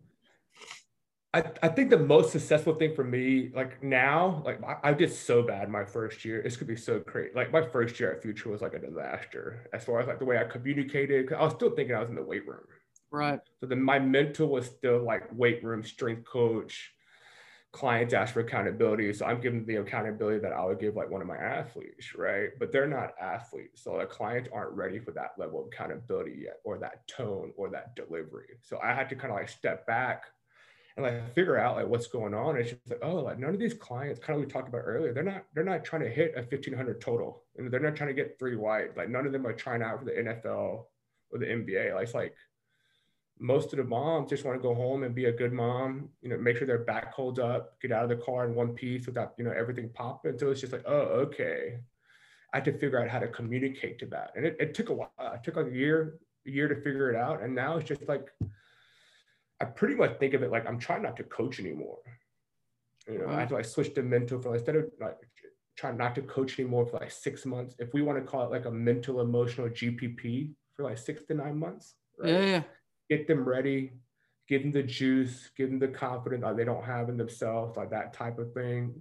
I, 1.36 1.52
I 1.62 1.68
think 1.68 1.90
the 1.90 1.98
most 1.98 2.32
successful 2.32 2.74
thing 2.74 2.94
for 2.94 3.04
me, 3.04 3.50
like 3.54 3.82
now, 3.82 4.42
like 4.46 4.62
I, 4.64 4.90
I 4.90 4.92
did 4.94 5.12
so 5.12 5.42
bad 5.42 5.68
my 5.68 5.84
first 5.84 6.24
year. 6.24 6.42
This 6.42 6.56
could 6.56 6.66
be 6.66 6.76
so 6.76 7.00
great. 7.00 7.36
Like 7.36 7.52
my 7.52 7.60
first 7.60 8.00
year 8.00 8.12
at 8.14 8.22
Future 8.22 8.48
was 8.48 8.62
like 8.62 8.72
a 8.72 8.78
disaster 8.78 9.68
as 9.74 9.84
far 9.84 10.00
as 10.00 10.06
like 10.06 10.18
the 10.18 10.24
way 10.24 10.38
I 10.38 10.44
communicated. 10.44 11.28
'cause 11.28 11.36
I 11.38 11.44
was 11.44 11.52
still 11.52 11.70
thinking 11.76 11.94
I 11.94 12.00
was 12.00 12.08
in 12.08 12.14
the 12.14 12.22
weight 12.22 12.46
room. 12.48 12.64
Right. 13.10 13.40
So 13.60 13.66
then 13.66 13.82
my 13.82 13.98
mental 13.98 14.48
was 14.48 14.66
still 14.66 15.02
like 15.02 15.24
weight 15.32 15.62
room, 15.62 15.82
strength 15.84 16.24
coach, 16.26 16.92
clients 17.72 18.14
ask 18.14 18.32
for 18.32 18.40
accountability. 18.40 19.12
So 19.12 19.26
I'm 19.26 19.40
giving 19.42 19.66
the 19.66 19.76
accountability 19.76 20.40
that 20.40 20.54
I 20.54 20.64
would 20.64 20.80
give 20.80 20.96
like 20.96 21.10
one 21.10 21.20
of 21.20 21.26
my 21.28 21.36
athletes, 21.36 22.14
right? 22.16 22.48
But 22.58 22.72
they're 22.72 22.88
not 22.88 23.12
athletes. 23.20 23.82
So 23.84 23.98
the 23.98 24.06
clients 24.06 24.48
aren't 24.52 24.72
ready 24.72 24.98
for 25.00 25.10
that 25.12 25.32
level 25.36 25.60
of 25.60 25.66
accountability 25.66 26.44
yet, 26.44 26.60
or 26.64 26.78
that 26.78 27.06
tone 27.08 27.52
or 27.58 27.68
that 27.70 27.94
delivery. 27.94 28.56
So 28.62 28.78
I 28.82 28.94
had 28.94 29.10
to 29.10 29.16
kind 29.16 29.32
of 29.32 29.38
like 29.38 29.50
step 29.50 29.86
back 29.86 30.24
and 30.96 31.04
like 31.04 31.34
figure 31.34 31.58
out 31.58 31.76
like 31.76 31.86
what's 31.86 32.06
going 32.06 32.34
on. 32.34 32.56
It's 32.56 32.70
just 32.70 32.88
like, 32.88 33.00
oh, 33.02 33.16
like 33.16 33.38
none 33.38 33.50
of 33.50 33.58
these 33.58 33.74
clients, 33.74 34.18
kind 34.18 34.38
of 34.38 34.44
we 34.44 34.50
talked 34.50 34.68
about 34.68 34.82
earlier, 34.84 35.12
they're 35.12 35.22
not, 35.22 35.44
they're 35.54 35.64
not 35.64 35.84
trying 35.84 36.02
to 36.02 36.08
hit 36.08 36.32
a 36.36 36.40
1500 36.40 37.00
total. 37.00 37.42
And 37.56 37.70
they're 37.70 37.80
not 37.80 37.96
trying 37.96 38.08
to 38.08 38.14
get 38.14 38.38
three 38.38 38.56
wide. 38.56 38.90
Like 38.96 39.10
none 39.10 39.26
of 39.26 39.32
them 39.32 39.46
are 39.46 39.52
trying 39.52 39.82
out 39.82 39.98
for 39.98 40.06
the 40.06 40.12
NFL 40.12 40.84
or 41.30 41.38
the 41.38 41.46
NBA. 41.46 41.94
Like 41.94 42.04
it's 42.04 42.14
like 42.14 42.34
most 43.38 43.72
of 43.72 43.76
the 43.76 43.84
moms 43.84 44.30
just 44.30 44.44
want 44.44 44.56
to 44.56 44.62
go 44.62 44.74
home 44.74 45.02
and 45.02 45.14
be 45.14 45.26
a 45.26 45.32
good 45.32 45.52
mom, 45.52 46.08
you 46.22 46.30
know, 46.30 46.38
make 46.38 46.56
sure 46.56 46.66
their 46.66 46.78
back 46.78 47.12
holds 47.12 47.38
up, 47.38 47.78
get 47.80 47.92
out 47.92 48.04
of 48.04 48.08
the 48.08 48.24
car 48.24 48.46
in 48.46 48.54
one 48.54 48.72
piece 48.72 49.06
without, 49.06 49.34
you 49.36 49.44
know, 49.44 49.52
everything 49.52 49.90
popping. 49.90 50.38
So 50.38 50.50
it's 50.50 50.60
just 50.60 50.72
like, 50.72 50.84
oh, 50.86 51.00
okay. 51.00 51.78
I 52.54 52.56
had 52.58 52.64
to 52.64 52.72
figure 52.72 53.02
out 53.02 53.10
how 53.10 53.18
to 53.18 53.28
communicate 53.28 53.98
to 53.98 54.06
that. 54.06 54.32
And 54.34 54.46
it, 54.46 54.56
it 54.58 54.74
took 54.74 54.88
a 54.88 54.94
while. 54.94 55.10
It 55.18 55.42
took 55.44 55.56
like 55.56 55.66
a 55.66 55.74
year, 55.74 56.18
a 56.46 56.50
year 56.50 56.68
to 56.68 56.76
figure 56.76 57.10
it 57.10 57.16
out. 57.16 57.42
And 57.42 57.54
now 57.54 57.76
it's 57.76 57.86
just 57.86 58.08
like, 58.08 58.28
I 59.60 59.64
pretty 59.64 59.94
much 59.94 60.18
think 60.18 60.34
of 60.34 60.42
it 60.42 60.50
like 60.50 60.66
I'm 60.66 60.78
trying 60.78 61.02
not 61.02 61.16
to 61.16 61.24
coach 61.24 61.58
anymore. 61.60 61.98
You 63.08 63.18
know, 63.18 63.28
I 63.28 63.40
had 63.40 63.48
to 63.50 63.54
like 63.54 63.64
switch 63.64 63.94
to 63.94 64.02
mental 64.02 64.40
for 64.40 64.54
instead 64.54 64.76
of 64.76 64.86
like 65.00 65.16
trying 65.76 65.96
not 65.96 66.14
to 66.16 66.22
coach 66.22 66.58
anymore 66.58 66.86
for 66.86 66.98
like 66.98 67.10
six 67.10 67.46
months. 67.46 67.74
If 67.78 67.92
we 67.94 68.02
want 68.02 68.18
to 68.18 68.24
call 68.24 68.44
it 68.44 68.50
like 68.50 68.64
a 68.66 68.70
mental 68.70 69.20
emotional 69.20 69.68
GPP 69.68 70.52
for 70.74 70.82
like 70.84 70.98
six 70.98 71.22
to 71.28 71.34
nine 71.34 71.58
months, 71.58 71.94
right? 72.18 72.32
Yeah. 72.32 72.40
yeah. 72.40 72.62
get 73.08 73.28
them 73.28 73.44
ready, 73.48 73.92
give 74.48 74.62
them 74.62 74.72
the 74.72 74.82
juice, 74.82 75.50
give 75.56 75.70
them 75.70 75.78
the 75.78 75.88
confidence 75.88 76.42
that 76.42 76.56
they 76.56 76.64
don't 76.64 76.84
have 76.84 77.08
in 77.08 77.16
themselves, 77.16 77.76
like 77.76 77.90
that 77.90 78.12
type 78.12 78.38
of 78.38 78.52
thing, 78.52 78.92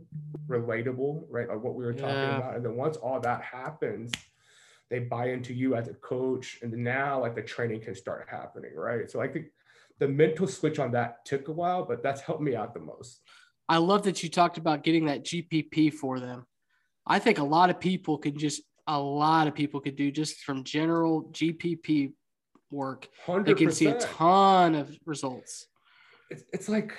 relatable, 0.47 1.25
right? 1.29 1.49
Like 1.49 1.61
what 1.61 1.75
we 1.75 1.83
were 1.83 1.93
talking 1.93 2.13
Yeah. 2.13 2.37
about. 2.37 2.55
And 2.55 2.63
then 2.63 2.75
once 2.75 2.97
all 2.97 3.19
that 3.21 3.41
happens, 3.41 4.11
they 4.89 4.99
buy 4.99 5.29
into 5.29 5.53
you 5.53 5.75
as 5.75 5.87
a 5.87 5.93
coach. 5.95 6.59
And 6.61 6.71
now 6.71 7.21
like 7.21 7.35
the 7.35 7.41
training 7.41 7.81
can 7.81 7.95
start 7.95 8.27
happening, 8.29 8.75
right? 8.75 9.09
So 9.09 9.19
I 9.19 9.27
think 9.27 9.47
the 9.99 10.07
mental 10.07 10.47
switch 10.47 10.79
on 10.79 10.91
that 10.91 11.25
took 11.25 11.47
a 11.47 11.51
while, 11.51 11.85
but 11.85 12.03
that's 12.03 12.21
helped 12.21 12.41
me 12.41 12.55
out 12.55 12.73
the 12.73 12.79
most. 12.79 13.21
I 13.67 13.77
love 13.77 14.03
that 14.03 14.21
you 14.21 14.29
talked 14.29 14.57
about 14.57 14.83
getting 14.83 15.05
that 15.05 15.23
GPP 15.23 15.93
for 15.93 16.19
them. 16.19 16.45
I 17.07 17.19
think 17.19 17.39
a 17.39 17.43
lot 17.43 17.69
of 17.69 17.79
people 17.79 18.17
could 18.17 18.37
just 18.37 18.61
a 18.87 18.99
lot 18.99 19.47
of 19.47 19.55
people 19.55 19.79
could 19.79 19.95
do 19.95 20.11
just 20.11 20.43
from 20.43 20.63
general 20.63 21.23
GPP 21.31 22.13
work. 22.69 23.07
They 23.25 23.33
100%. 23.33 23.57
can 23.57 23.71
see 23.71 23.87
a 23.87 23.99
ton 23.99 24.75
of 24.75 24.95
results. 25.05 25.67
it's, 26.29 26.43
it's 26.53 26.69
like 26.69 26.93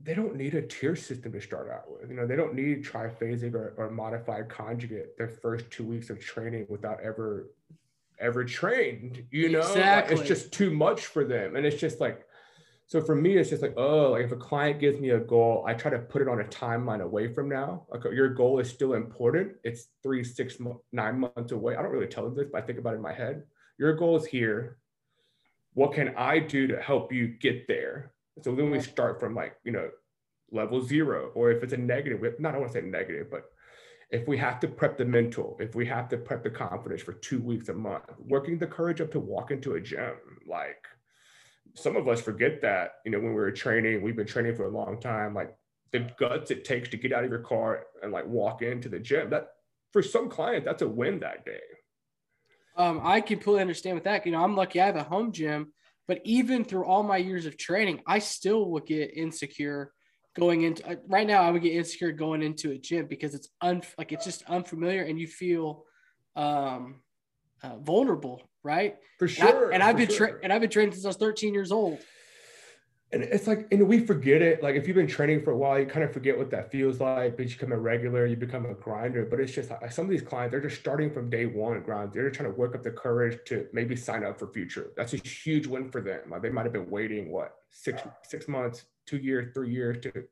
they 0.00 0.14
don't 0.14 0.36
need 0.36 0.54
a 0.54 0.62
tier 0.62 0.96
system 0.96 1.32
to 1.32 1.40
start 1.40 1.70
out 1.70 1.90
with. 1.90 2.10
You 2.10 2.16
know, 2.16 2.26
they 2.26 2.36
don't 2.36 2.54
need 2.54 2.84
triphasic 2.84 3.54
or, 3.54 3.74
or 3.76 3.90
modified 3.90 4.48
conjugate 4.48 5.16
their 5.18 5.28
first 5.28 5.70
two 5.70 5.84
weeks 5.84 6.10
of 6.10 6.20
training 6.20 6.66
without 6.68 7.00
ever 7.02 7.50
ever 8.18 8.44
trained. 8.44 9.24
You 9.30 9.50
know, 9.50 9.60
Like, 9.60 10.10
it's 10.10 10.22
just 10.22 10.52
too 10.52 10.70
much 10.70 11.06
for 11.06 11.24
them. 11.24 11.56
And 11.56 11.66
it's 11.66 11.80
just 11.80 12.00
like 12.00 12.25
so 12.88 13.00
for 13.00 13.16
me, 13.16 13.36
it's 13.36 13.50
just 13.50 13.62
like, 13.62 13.74
oh, 13.76 14.12
like 14.12 14.24
if 14.24 14.32
a 14.32 14.36
client 14.36 14.78
gives 14.78 15.00
me 15.00 15.10
a 15.10 15.18
goal, 15.18 15.64
I 15.66 15.74
try 15.74 15.90
to 15.90 15.98
put 15.98 16.22
it 16.22 16.28
on 16.28 16.40
a 16.40 16.44
timeline 16.44 17.00
away 17.00 17.32
from 17.32 17.48
now. 17.48 17.84
Like 17.90 18.04
your 18.04 18.28
goal 18.28 18.60
is 18.60 18.70
still 18.70 18.94
important. 18.94 19.52
It's 19.64 19.88
three, 20.04 20.22
six, 20.22 20.56
nine 20.92 21.18
months 21.18 21.50
away. 21.50 21.74
I 21.74 21.82
don't 21.82 21.90
really 21.90 22.06
tell 22.06 22.24
them 22.24 22.36
this, 22.36 22.46
but 22.52 22.62
I 22.62 22.66
think 22.66 22.78
about 22.78 22.92
it 22.92 22.96
in 22.96 23.02
my 23.02 23.12
head. 23.12 23.42
Your 23.76 23.94
goal 23.94 24.16
is 24.16 24.24
here. 24.24 24.78
What 25.74 25.94
can 25.94 26.14
I 26.16 26.38
do 26.38 26.68
to 26.68 26.80
help 26.80 27.12
you 27.12 27.26
get 27.26 27.66
there? 27.66 28.12
So 28.42 28.54
then 28.54 28.70
we 28.70 28.80
start 28.80 29.18
from 29.18 29.34
like, 29.34 29.56
you 29.64 29.72
know, 29.72 29.90
level 30.52 30.80
zero, 30.80 31.32
or 31.34 31.50
if 31.50 31.64
it's 31.64 31.72
a 31.72 31.76
negative, 31.76 32.22
not 32.38 32.54
I 32.54 32.58
want 32.58 32.72
to 32.72 32.78
say 32.80 32.86
negative, 32.86 33.26
but 33.32 33.46
if 34.10 34.28
we 34.28 34.38
have 34.38 34.60
to 34.60 34.68
prep 34.68 34.96
the 34.96 35.04
mental, 35.04 35.56
if 35.58 35.74
we 35.74 35.86
have 35.86 36.08
to 36.10 36.16
prep 36.16 36.44
the 36.44 36.50
confidence 36.50 37.02
for 37.02 37.14
two 37.14 37.40
weeks 37.40 37.68
a 37.68 37.74
month, 37.74 38.04
working 38.18 38.58
the 38.58 38.66
courage 38.66 39.00
up 39.00 39.10
to 39.10 39.18
walk 39.18 39.50
into 39.50 39.74
a 39.74 39.80
gym, 39.80 40.14
like 40.46 40.84
some 41.76 41.96
of 41.96 42.08
us 42.08 42.20
forget 42.20 42.62
that, 42.62 42.94
you 43.04 43.10
know, 43.10 43.18
when 43.18 43.28
we 43.28 43.34
were 43.34 43.52
training, 43.52 44.02
we've 44.02 44.16
been 44.16 44.26
training 44.26 44.56
for 44.56 44.64
a 44.64 44.70
long 44.70 44.98
time, 44.98 45.34
like 45.34 45.54
the 45.92 46.10
guts 46.18 46.50
it 46.50 46.64
takes 46.64 46.88
to 46.88 46.96
get 46.96 47.12
out 47.12 47.22
of 47.22 47.30
your 47.30 47.40
car 47.40 47.84
and 48.02 48.12
like 48.12 48.26
walk 48.26 48.62
into 48.62 48.88
the 48.88 48.98
gym. 48.98 49.30
That 49.30 49.48
for 49.92 50.02
some 50.02 50.28
clients, 50.28 50.64
that's 50.64 50.82
a 50.82 50.88
win 50.88 51.20
that 51.20 51.44
day. 51.44 51.60
Um, 52.76 53.00
I 53.02 53.20
completely 53.20 53.60
understand 53.60 53.94
with 53.94 54.04
that. 54.04 54.26
You 54.26 54.32
know, 54.32 54.42
I'm 54.42 54.56
lucky 54.56 54.80
I 54.80 54.86
have 54.86 54.96
a 54.96 55.04
home 55.04 55.32
gym, 55.32 55.72
but 56.08 56.20
even 56.24 56.64
through 56.64 56.86
all 56.86 57.02
my 57.02 57.18
years 57.18 57.46
of 57.46 57.56
training, 57.56 58.00
I 58.06 58.18
still 58.18 58.70
would 58.70 58.86
get 58.86 59.16
insecure 59.16 59.92
going 60.34 60.62
into 60.62 60.86
uh, 60.88 60.96
right 61.08 61.26
now. 61.26 61.42
I 61.42 61.50
would 61.50 61.62
get 61.62 61.72
insecure 61.72 62.12
going 62.12 62.42
into 62.42 62.72
a 62.72 62.78
gym 62.78 63.06
because 63.06 63.34
it's 63.34 63.48
un 63.60 63.82
like 63.98 64.12
it's 64.12 64.24
just 64.24 64.42
unfamiliar 64.48 65.02
and 65.02 65.18
you 65.18 65.26
feel 65.26 65.84
um, 66.36 67.02
uh, 67.62 67.76
vulnerable, 67.78 68.42
right? 68.66 68.96
For 69.18 69.28
sure. 69.28 69.70
And, 69.70 69.82
I, 69.82 69.86
have 69.86 69.96
been 69.96 70.10
sure. 70.10 70.40
and 70.42 70.52
I've 70.52 70.60
been 70.60 70.70
trained 70.70 70.92
since 70.92 71.04
I 71.04 71.08
was 71.08 71.16
13 71.16 71.54
years 71.54 71.72
old. 71.72 72.00
And 73.12 73.22
it's 73.22 73.46
like 73.46 73.68
and 73.70 73.86
we 73.86 74.04
forget 74.04 74.42
it. 74.42 74.64
Like 74.64 74.74
if 74.74 74.88
you've 74.88 74.96
been 74.96 75.06
training 75.06 75.44
for 75.44 75.52
a 75.52 75.56
while 75.56 75.78
you 75.78 75.86
kind 75.86 76.04
of 76.04 76.12
forget 76.12 76.36
what 76.36 76.50
that 76.50 76.72
feels 76.72 77.00
like 77.00 77.36
but 77.36 77.44
you 77.44 77.52
become 77.52 77.70
a 77.70 77.78
regular 77.78 78.26
you 78.26 78.36
become 78.36 78.66
a 78.66 78.74
grinder. 78.74 79.24
But 79.24 79.38
it's 79.38 79.52
just 79.52 79.70
like 79.70 79.92
some 79.92 80.04
of 80.06 80.10
these 80.10 80.22
clients 80.22 80.50
they're 80.50 80.60
just 80.60 80.80
starting 80.80 81.10
from 81.12 81.30
day 81.30 81.46
one 81.46 81.80
grind. 81.82 82.12
They're 82.12 82.30
trying 82.30 82.50
to 82.50 82.58
work 82.58 82.74
up 82.74 82.82
the 82.82 82.90
courage 82.90 83.38
to 83.46 83.68
maybe 83.72 83.94
sign 83.94 84.24
up 84.24 84.40
for 84.40 84.48
future. 84.48 84.90
That's 84.96 85.14
a 85.14 85.18
huge 85.18 85.68
win 85.68 85.88
for 85.88 86.00
them. 86.00 86.30
Like 86.30 86.42
they 86.42 86.50
might 86.50 86.64
have 86.64 86.72
been 86.72 86.90
waiting 86.90 87.30
what 87.30 87.54
six 87.70 88.02
six 88.24 88.48
months 88.48 88.86
two 89.06 89.18
years 89.18 89.54
three 89.54 89.70
years 89.70 89.98
to 90.02 90.24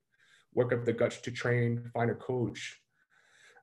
work 0.53 0.73
up 0.73 0.85
the 0.85 0.92
guts 0.92 1.20
to 1.20 1.31
train 1.31 1.88
find 1.94 2.11
a 2.11 2.14
coach 2.14 2.81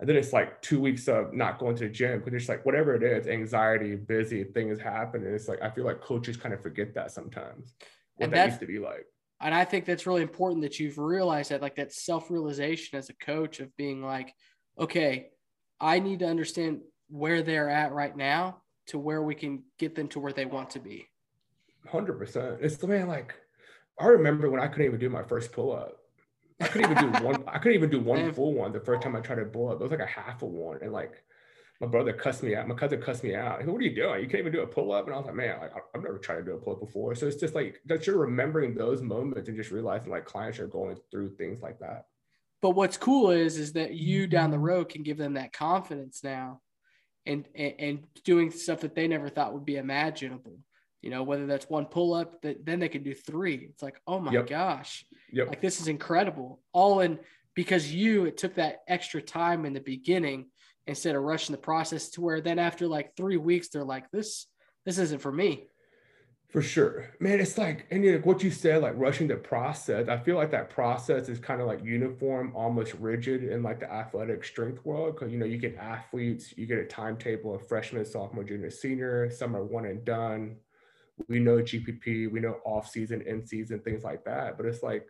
and 0.02 0.10
then 0.10 0.18
it's 0.18 0.34
like 0.34 0.62
two 0.62 0.82
weeks 0.82 1.08
of 1.08 1.34
not 1.34 1.60
going 1.60 1.76
to 1.78 1.86
the 1.86 1.90
gym 1.90 2.20
because 2.20 2.34
it's 2.34 2.50
like 2.50 2.66
whatever 2.66 2.96
it 2.96 3.04
is 3.04 3.28
anxiety 3.28 3.96
busy 3.96 4.44
things 4.44 4.80
happen 4.80 5.24
and 5.24 5.34
it's 5.34 5.48
like 5.48 5.62
i 5.62 5.70
feel 5.70 5.86
like 5.86 6.02
coaches 6.02 6.36
kind 6.36 6.54
of 6.54 6.62
forget 6.62 6.94
that 6.94 7.12
sometimes 7.12 7.76
what 8.22 8.26
and 8.26 8.34
that 8.34 8.48
used 8.50 8.60
to 8.60 8.68
be 8.68 8.80
like. 8.80 9.06
And 9.40 9.56
I 9.56 9.66
think 9.66 9.86
that's 9.86 10.06
really 10.06 10.22
important 10.22 10.62
that 10.62 10.80
you've 10.80 11.00
realized 11.00 11.50
that, 11.50 11.62
like 11.62 11.76
that 11.78 11.92
self 11.92 12.30
realization 12.30 13.00
as 13.00 13.10
a 13.10 13.14
coach 13.14 13.60
of 13.60 13.76
being 13.76 14.04
like, 14.04 14.34
okay, 14.80 15.30
I 15.80 16.00
need 16.00 16.20
to 16.20 16.28
understand 16.28 16.82
where 17.10 17.42
they're 17.42 17.70
at 17.70 17.92
right 17.92 18.16
now 18.16 18.62
to 18.88 19.00
where 19.00 19.24
we 19.24 19.34
can 19.34 19.64
get 19.80 19.96
them 19.96 20.08
to 20.10 20.20
where 20.20 20.32
they 20.32 20.46
want 20.46 20.70
to 20.72 20.80
be. 20.80 21.08
100%. 21.92 22.62
It's 22.62 22.78
the 22.78 22.86
way 22.86 23.04
like, 23.04 23.34
I 24.00 24.06
remember 24.06 24.50
when 24.50 24.62
I 24.62 24.68
couldn't 24.68 24.86
even 24.86 25.00
do 25.00 25.10
my 25.10 25.24
first 25.24 25.52
pull 25.52 25.76
up. 25.76 25.98
I 26.62 26.68
couldn't 26.68 26.92
even 26.92 27.12
do 27.12 27.24
one. 27.24 27.44
I 27.48 27.58
couldn't 27.58 27.78
even 27.78 27.90
do 27.90 28.00
one 28.02 28.34
full 28.34 28.54
one 28.54 28.72
the 28.72 28.80
first 28.80 29.02
time 29.02 29.16
I 29.16 29.20
tried 29.20 29.36
to 29.36 29.46
pull 29.46 29.70
up. 29.70 29.80
It 29.80 29.84
was 29.84 29.92
like 29.92 30.00
a 30.00 30.06
half 30.06 30.42
of 30.42 30.50
one, 30.50 30.80
and 30.82 30.92
like 30.92 31.24
my 31.82 31.88
brother 31.88 32.14
cussed 32.14 32.44
me 32.44 32.56
out. 32.56 32.68
My 32.68 32.76
cousin 32.76 33.02
cussed 33.02 33.24
me 33.24 33.34
out. 33.34 33.58
He 33.58 33.66
said, 33.66 33.74
what 33.74 33.82
are 33.82 33.86
you 33.86 33.96
doing? 33.96 34.22
You 34.22 34.28
can't 34.28 34.42
even 34.42 34.54
do 34.54 34.62
a 34.62 34.68
pull 34.68 34.92
up. 34.92 35.08
And 35.08 35.16
I 35.16 35.18
was 35.18 35.26
like, 35.26 35.36
man, 35.36 35.60
like, 35.60 35.72
I've 35.96 36.04
never 36.04 36.20
tried 36.20 36.36
to 36.36 36.44
do 36.44 36.54
a 36.54 36.58
pull 36.58 36.74
up 36.74 36.80
before. 36.80 37.16
So 37.16 37.26
it's 37.26 37.38
just 37.38 37.56
like 37.56 37.82
that 37.88 38.06
you're 38.06 38.20
remembering 38.20 38.76
those 38.76 39.02
moments 39.02 39.50
and 39.50 39.58
just 39.58 39.72
realizing 39.72 40.12
like 40.12 40.26
clients 40.26 40.60
are 40.60 40.68
going 40.68 40.98
through 41.10 41.36
things 41.36 41.64
like 41.64 41.80
that. 41.80 42.06
But 42.62 42.72
what's 42.72 42.98
cool 42.98 43.32
is, 43.32 43.58
is 43.58 43.74
that 43.74 43.96
you 43.96 44.24
mm-hmm. 44.24 44.32
down 44.32 44.52
the 44.52 44.60
road 44.60 44.90
can 44.90 45.02
give 45.02 45.18
them 45.18 45.34
that 45.34 45.54
confidence 45.54 46.24
now 46.24 46.62
and, 47.26 47.48
and, 47.56 47.74
and 47.80 48.08
doing 48.26 48.52
stuff 48.52 48.82
that 48.82 48.94
they 48.94 49.08
never 49.08 49.30
thought 49.30 49.54
would 49.54 49.66
be 49.66 49.78
imaginable. 49.78 50.60
You 51.02 51.10
know, 51.10 51.24
whether 51.24 51.48
that's 51.48 51.70
one 51.70 51.86
pull 51.86 52.14
up, 52.14 52.42
that 52.44 52.66
then 52.66 52.80
they 52.80 52.90
can 52.90 53.04
do 53.04 53.14
three. 53.14 53.68
It's 53.70 53.82
like, 53.82 54.00
oh 54.06 54.20
my 54.20 54.32
yep. 54.32 54.48
gosh, 54.48 55.06
yep. 55.32 55.48
like 55.48 55.62
this 55.62 55.82
is 55.82 55.88
incredible. 55.88 56.60
All 56.74 57.00
in 57.02 57.20
because 57.56 57.92
you, 57.92 58.26
it 58.26 58.38
took 58.38 58.56
that 58.56 58.82
extra 58.88 59.22
time 59.22 59.66
in 59.66 59.74
the 59.74 59.82
beginning 59.82 60.46
instead 60.88 61.16
of 61.16 61.24
rushing 61.24 61.54
the 61.54 61.62
process 61.62 62.10
to 62.10 62.22
where 62.22 62.42
then 62.42 62.60
after 62.60 62.88
like 62.88 63.16
three 63.16 63.38
weeks 63.38 63.70
they're 63.70 63.84
like 63.84 64.10
this 64.12 64.48
this 64.86 64.98
isn't 64.98 65.22
for 65.22 65.32
me 65.32 65.68
for 66.50 66.62
sure 66.62 67.10
man 67.20 67.40
it's 67.40 67.58
like 67.58 67.86
and 67.92 68.04
you 68.04 68.14
know, 68.14 68.18
what 68.20 68.44
you 68.44 68.52
said 68.52 68.82
like 68.82 68.94
rushing 68.98 69.28
the 69.28 69.36
process 69.36 70.10
i 70.10 70.18
feel 70.18 70.36
like 70.36 70.52
that 70.52 70.70
process 70.70 71.30
is 71.30 71.40
kind 71.40 71.62
of 71.62 71.68
like 71.68 71.84
uniform 71.84 72.52
almost 72.56 72.94
rigid 72.96 73.44
in 73.44 73.64
like 73.64 73.80
the 73.80 73.92
athletic 73.92 74.44
strength 74.44 74.84
world 74.86 75.16
because 75.16 75.32
you 75.32 75.38
know 75.38 75.46
you 75.46 75.58
get 75.58 75.76
athletes 75.78 76.54
you 76.58 76.66
get 76.66 76.80
a 76.80 76.86
timetable 76.86 77.56
of 77.56 77.66
freshman 77.68 78.04
sophomore 78.04 78.44
junior 78.44 78.70
senior 78.70 79.30
some 79.30 79.56
are 79.56 79.64
one 79.64 79.86
and 79.86 80.04
done 80.04 80.56
we 81.28 81.40
know 81.40 81.58
gpp 81.58 82.32
we 82.32 82.40
know 82.40 82.58
off 82.66 82.90
season 82.90 83.22
in 83.22 83.46
season 83.46 83.80
things 83.80 84.04
like 84.04 84.24
that 84.24 84.58
but 84.58 84.66
it's 84.66 84.84
like 84.84 85.08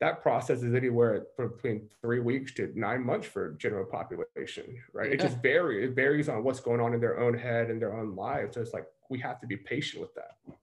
that 0.00 0.22
process 0.22 0.62
is 0.62 0.74
anywhere 0.74 1.26
from 1.36 1.50
between 1.50 1.88
three 2.00 2.20
weeks 2.20 2.52
to 2.54 2.72
nine 2.74 3.04
months 3.04 3.26
for 3.26 3.52
general 3.52 3.84
population, 3.84 4.64
right? 4.94 5.08
Yeah. 5.08 5.14
It 5.14 5.20
just 5.20 5.42
varies. 5.42 5.90
It 5.90 5.94
varies 5.94 6.28
on 6.28 6.42
what's 6.42 6.60
going 6.60 6.80
on 6.80 6.94
in 6.94 7.00
their 7.00 7.20
own 7.20 7.36
head 7.36 7.70
and 7.70 7.80
their 7.80 7.94
own 7.94 8.16
lives. 8.16 8.54
So 8.54 8.62
it's 8.62 8.72
like 8.72 8.86
we 9.10 9.18
have 9.20 9.40
to 9.40 9.46
be 9.46 9.58
patient 9.58 10.00
with 10.00 10.14
that. 10.14 10.56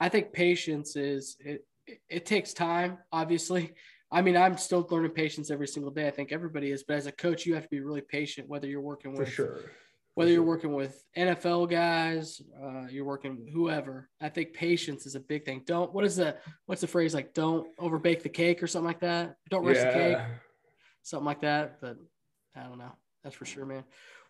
I 0.00 0.08
think 0.08 0.32
patience 0.32 0.96
is 0.96 1.36
it. 1.40 1.66
It 2.08 2.24
takes 2.24 2.54
time, 2.54 2.98
obviously. 3.12 3.74
I 4.12 4.22
mean, 4.22 4.36
I'm 4.36 4.56
still 4.56 4.86
learning 4.90 5.10
patience 5.10 5.50
every 5.50 5.66
single 5.66 5.90
day. 5.90 6.06
I 6.06 6.10
think 6.10 6.32
everybody 6.32 6.70
is, 6.70 6.84
but 6.84 6.96
as 6.96 7.06
a 7.06 7.12
coach, 7.12 7.46
you 7.46 7.54
have 7.54 7.64
to 7.64 7.68
be 7.68 7.80
really 7.80 8.00
patient, 8.00 8.48
whether 8.48 8.66
you're 8.66 8.80
working 8.80 9.12
with 9.12 9.28
for 9.28 9.34
sure 9.34 9.60
whether 10.20 10.32
you're 10.32 10.42
working 10.42 10.74
with 10.74 11.02
NFL 11.16 11.70
guys, 11.70 12.42
uh, 12.62 12.84
you're 12.90 13.06
working 13.06 13.38
with 13.38 13.48
whoever. 13.50 14.10
I 14.20 14.28
think 14.28 14.52
patience 14.52 15.06
is 15.06 15.14
a 15.14 15.20
big 15.20 15.46
thing. 15.46 15.62
Don't 15.64 15.94
what 15.94 16.04
is 16.04 16.16
the 16.16 16.36
what's 16.66 16.82
the 16.82 16.86
phrase 16.86 17.14
like? 17.14 17.32
Don't 17.32 17.66
overbake 17.78 18.22
the 18.22 18.28
cake 18.28 18.62
or 18.62 18.66
something 18.66 18.86
like 18.86 19.00
that. 19.00 19.36
Don't 19.48 19.64
rush 19.64 19.76
yeah. 19.76 19.84
the 19.86 19.92
cake, 19.92 20.18
something 21.04 21.24
like 21.24 21.40
that. 21.40 21.80
But 21.80 21.96
I 22.54 22.64
don't 22.64 22.76
know. 22.76 22.92
That's 23.24 23.34
for 23.34 23.46
sure, 23.46 23.64
man. 23.64 23.82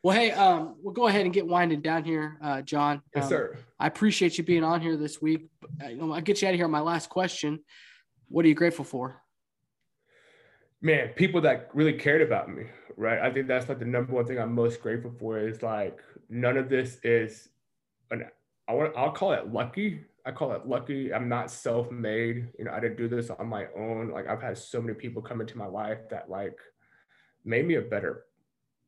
Well, 0.05 0.17
hey, 0.17 0.31
um, 0.31 0.77
we'll 0.81 0.95
go 0.95 1.09
ahead 1.09 1.23
and 1.23 1.35
get 1.35 1.45
winding 1.45 1.81
down 1.81 2.05
here, 2.05 2.39
uh, 2.41 2.63
John. 2.63 3.03
Yes, 3.13 3.25
um, 3.25 3.31
sir. 3.31 3.59
I 3.81 3.89
appreciate 3.89 4.39
you 4.39 4.45
being 4.45 4.63
on 4.63 4.81
here 4.81 4.97
this 4.97 5.21
week. 5.21 5.49
I'll 5.83 6.21
get 6.21 6.41
you 6.41 6.47
out 6.47 6.55
of 6.55 6.57
here 6.57 6.67
on 6.67 6.71
my 6.71 6.81
last 6.83 7.11
question. 7.11 7.65
What 8.29 8.45
are 8.45 8.49
you 8.49 8.55
grateful 8.55 8.85
for? 8.85 9.21
Man, 10.83 11.09
people 11.09 11.41
that 11.43 11.69
really 11.75 11.93
cared 11.93 12.23
about 12.23 12.49
me 12.49 12.65
right? 13.01 13.19
I 13.19 13.33
think 13.33 13.49
that's 13.49 13.69
like 13.69 13.79
the 13.79 13.87
number 13.87 14.13
one 14.13 14.27
thing 14.27 14.39
I'm 14.39 14.55
most 14.55 14.83
grateful 14.83 15.13
for 15.19 15.39
is 15.39 15.63
like 15.63 15.99
none 16.29 16.59
of 16.59 16.69
this 16.69 16.99
is 17.03 17.49
an 18.11 18.27
I 18.69 18.75
want 18.75 18.93
I'll 18.97 19.11
call 19.11 19.33
it 19.33 19.51
lucky. 19.53 20.05
I 20.27 20.33
call 20.33 20.53
it 20.53 20.67
lucky. 20.67 21.13
I'm 21.13 21.29
not 21.29 21.51
self-made. 21.51 22.51
You 22.59 22.67
know, 22.67 22.73
I 22.73 22.79
didn't 22.79 22.99
do 22.99 23.09
this 23.09 23.31
on 23.31 23.49
my 23.49 23.67
own. 23.77 24.11
Like 24.11 24.29
I've 24.29 24.43
had 24.43 24.59
so 24.59 24.83
many 24.83 24.93
people 24.95 25.23
come 25.23 25.41
into 25.41 25.57
my 25.57 25.67
life 25.67 26.11
that 26.11 26.29
like 26.29 26.59
made 27.43 27.67
me 27.67 27.77
a 27.77 27.83
better 27.83 28.25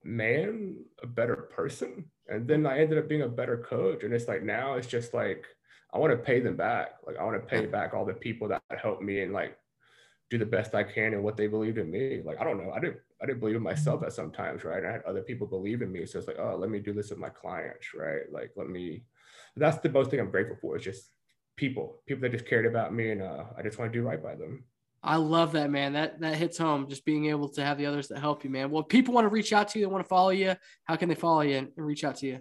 man, 0.04 0.76
a 1.02 1.06
better 1.06 1.36
person. 1.36 2.04
And 2.28 2.46
then 2.46 2.66
I 2.66 2.80
ended 2.80 2.98
up 2.98 3.08
being 3.08 3.22
a 3.22 3.28
better 3.28 3.64
coach. 3.66 4.04
And 4.04 4.12
it's 4.12 4.28
like 4.28 4.42
now 4.42 4.74
it's 4.74 4.86
just 4.86 5.14
like 5.14 5.46
I 5.92 5.98
want 5.98 6.12
to 6.12 6.18
pay 6.18 6.40
them 6.40 6.56
back. 6.56 6.96
Like 7.06 7.16
I 7.16 7.24
want 7.24 7.40
to 7.40 7.48
pay 7.48 7.64
back 7.64 7.94
all 7.94 8.04
the 8.04 8.12
people 8.12 8.48
that 8.48 8.62
helped 8.80 9.02
me 9.02 9.22
and 9.22 9.32
like 9.32 9.56
do 10.32 10.38
the 10.38 10.46
best 10.46 10.74
I 10.74 10.82
can 10.82 11.12
and 11.12 11.22
what 11.22 11.36
they 11.36 11.46
believed 11.46 11.76
in 11.76 11.90
me. 11.90 12.22
Like, 12.24 12.40
I 12.40 12.44
don't 12.44 12.56
know. 12.56 12.72
I 12.72 12.80
didn't, 12.80 12.96
I 13.22 13.26
didn't 13.26 13.40
believe 13.40 13.56
in 13.56 13.62
myself 13.62 13.96
mm-hmm. 13.96 14.06
at 14.06 14.14
sometimes, 14.14 14.64
right? 14.64 14.82
I 14.82 14.92
had 14.92 15.02
other 15.04 15.20
people 15.20 15.46
believe 15.46 15.82
in 15.82 15.92
me. 15.92 16.06
So 16.06 16.18
it's 16.18 16.26
like, 16.26 16.38
oh, 16.38 16.56
let 16.56 16.70
me 16.70 16.78
do 16.78 16.94
this 16.94 17.10
with 17.10 17.18
my 17.18 17.28
clients, 17.28 17.88
right? 17.94 18.22
Like, 18.32 18.52
let 18.56 18.68
me, 18.68 19.04
that's 19.56 19.76
the 19.78 19.90
most 19.90 20.10
thing 20.10 20.20
I'm 20.20 20.30
grateful 20.30 20.56
for 20.58 20.78
is 20.78 20.84
just 20.84 21.10
people, 21.56 22.00
people 22.06 22.22
that 22.22 22.32
just 22.32 22.48
cared 22.48 22.64
about 22.64 22.94
me. 22.94 23.10
And 23.10 23.20
uh, 23.20 23.44
I 23.56 23.62
just 23.62 23.78
want 23.78 23.92
to 23.92 23.98
do 23.98 24.04
right 24.04 24.22
by 24.22 24.34
them. 24.34 24.64
I 25.02 25.16
love 25.16 25.52
that, 25.52 25.70
man. 25.70 25.92
That, 25.92 26.18
that 26.20 26.36
hits 26.36 26.56
home. 26.56 26.88
Just 26.88 27.04
being 27.04 27.26
able 27.26 27.50
to 27.50 27.62
have 27.62 27.76
the 27.76 27.84
others 27.84 28.08
that 28.08 28.18
help 28.18 28.42
you, 28.42 28.48
man. 28.48 28.70
Well, 28.70 28.84
people 28.84 29.12
want 29.12 29.26
to 29.26 29.28
reach 29.28 29.52
out 29.52 29.68
to 29.68 29.78
you, 29.78 29.84
they 29.84 29.92
want 29.92 30.04
to 30.04 30.08
follow 30.08 30.30
you. 30.30 30.56
How 30.84 30.96
can 30.96 31.10
they 31.10 31.14
follow 31.14 31.42
you 31.42 31.58
and 31.58 31.68
reach 31.76 32.04
out 32.04 32.16
to 32.16 32.26
you? 32.26 32.40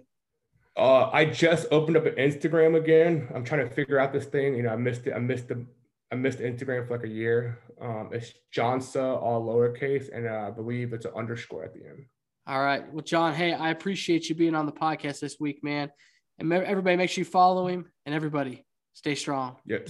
Uh, 0.78 1.10
I 1.10 1.26
just 1.26 1.66
opened 1.70 1.98
up 1.98 2.06
an 2.06 2.14
Instagram 2.14 2.80
again. 2.80 3.28
I'm 3.34 3.44
trying 3.44 3.68
to 3.68 3.74
figure 3.74 3.98
out 3.98 4.14
this 4.14 4.24
thing. 4.24 4.56
You 4.56 4.62
know, 4.62 4.70
I 4.70 4.76
missed 4.76 5.06
it. 5.06 5.12
I 5.12 5.18
missed 5.18 5.48
the 5.48 5.66
I 6.12 6.14
missed 6.14 6.40
Instagram 6.40 6.86
for 6.86 6.98
like 6.98 7.06
a 7.06 7.08
year. 7.08 7.58
Um, 7.80 8.10
it's 8.12 8.34
Johnsa, 8.54 9.20
all 9.20 9.42
lowercase, 9.42 10.14
and 10.14 10.28
uh, 10.28 10.48
I 10.48 10.50
believe 10.50 10.92
it's 10.92 11.06
an 11.06 11.12
underscore 11.16 11.64
at 11.64 11.72
the 11.72 11.80
end. 11.80 12.04
All 12.46 12.62
right. 12.62 12.92
Well, 12.92 13.02
John, 13.02 13.34
hey, 13.34 13.54
I 13.54 13.70
appreciate 13.70 14.28
you 14.28 14.34
being 14.34 14.54
on 14.54 14.66
the 14.66 14.72
podcast 14.72 15.20
this 15.20 15.40
week, 15.40 15.64
man. 15.64 15.90
And 16.38 16.52
everybody, 16.52 16.96
make 16.96 17.08
sure 17.08 17.22
you 17.22 17.24
follow 17.24 17.66
him, 17.66 17.90
and 18.04 18.14
everybody, 18.14 18.62
stay 18.92 19.14
strong. 19.14 19.56
Yep. 19.64 19.88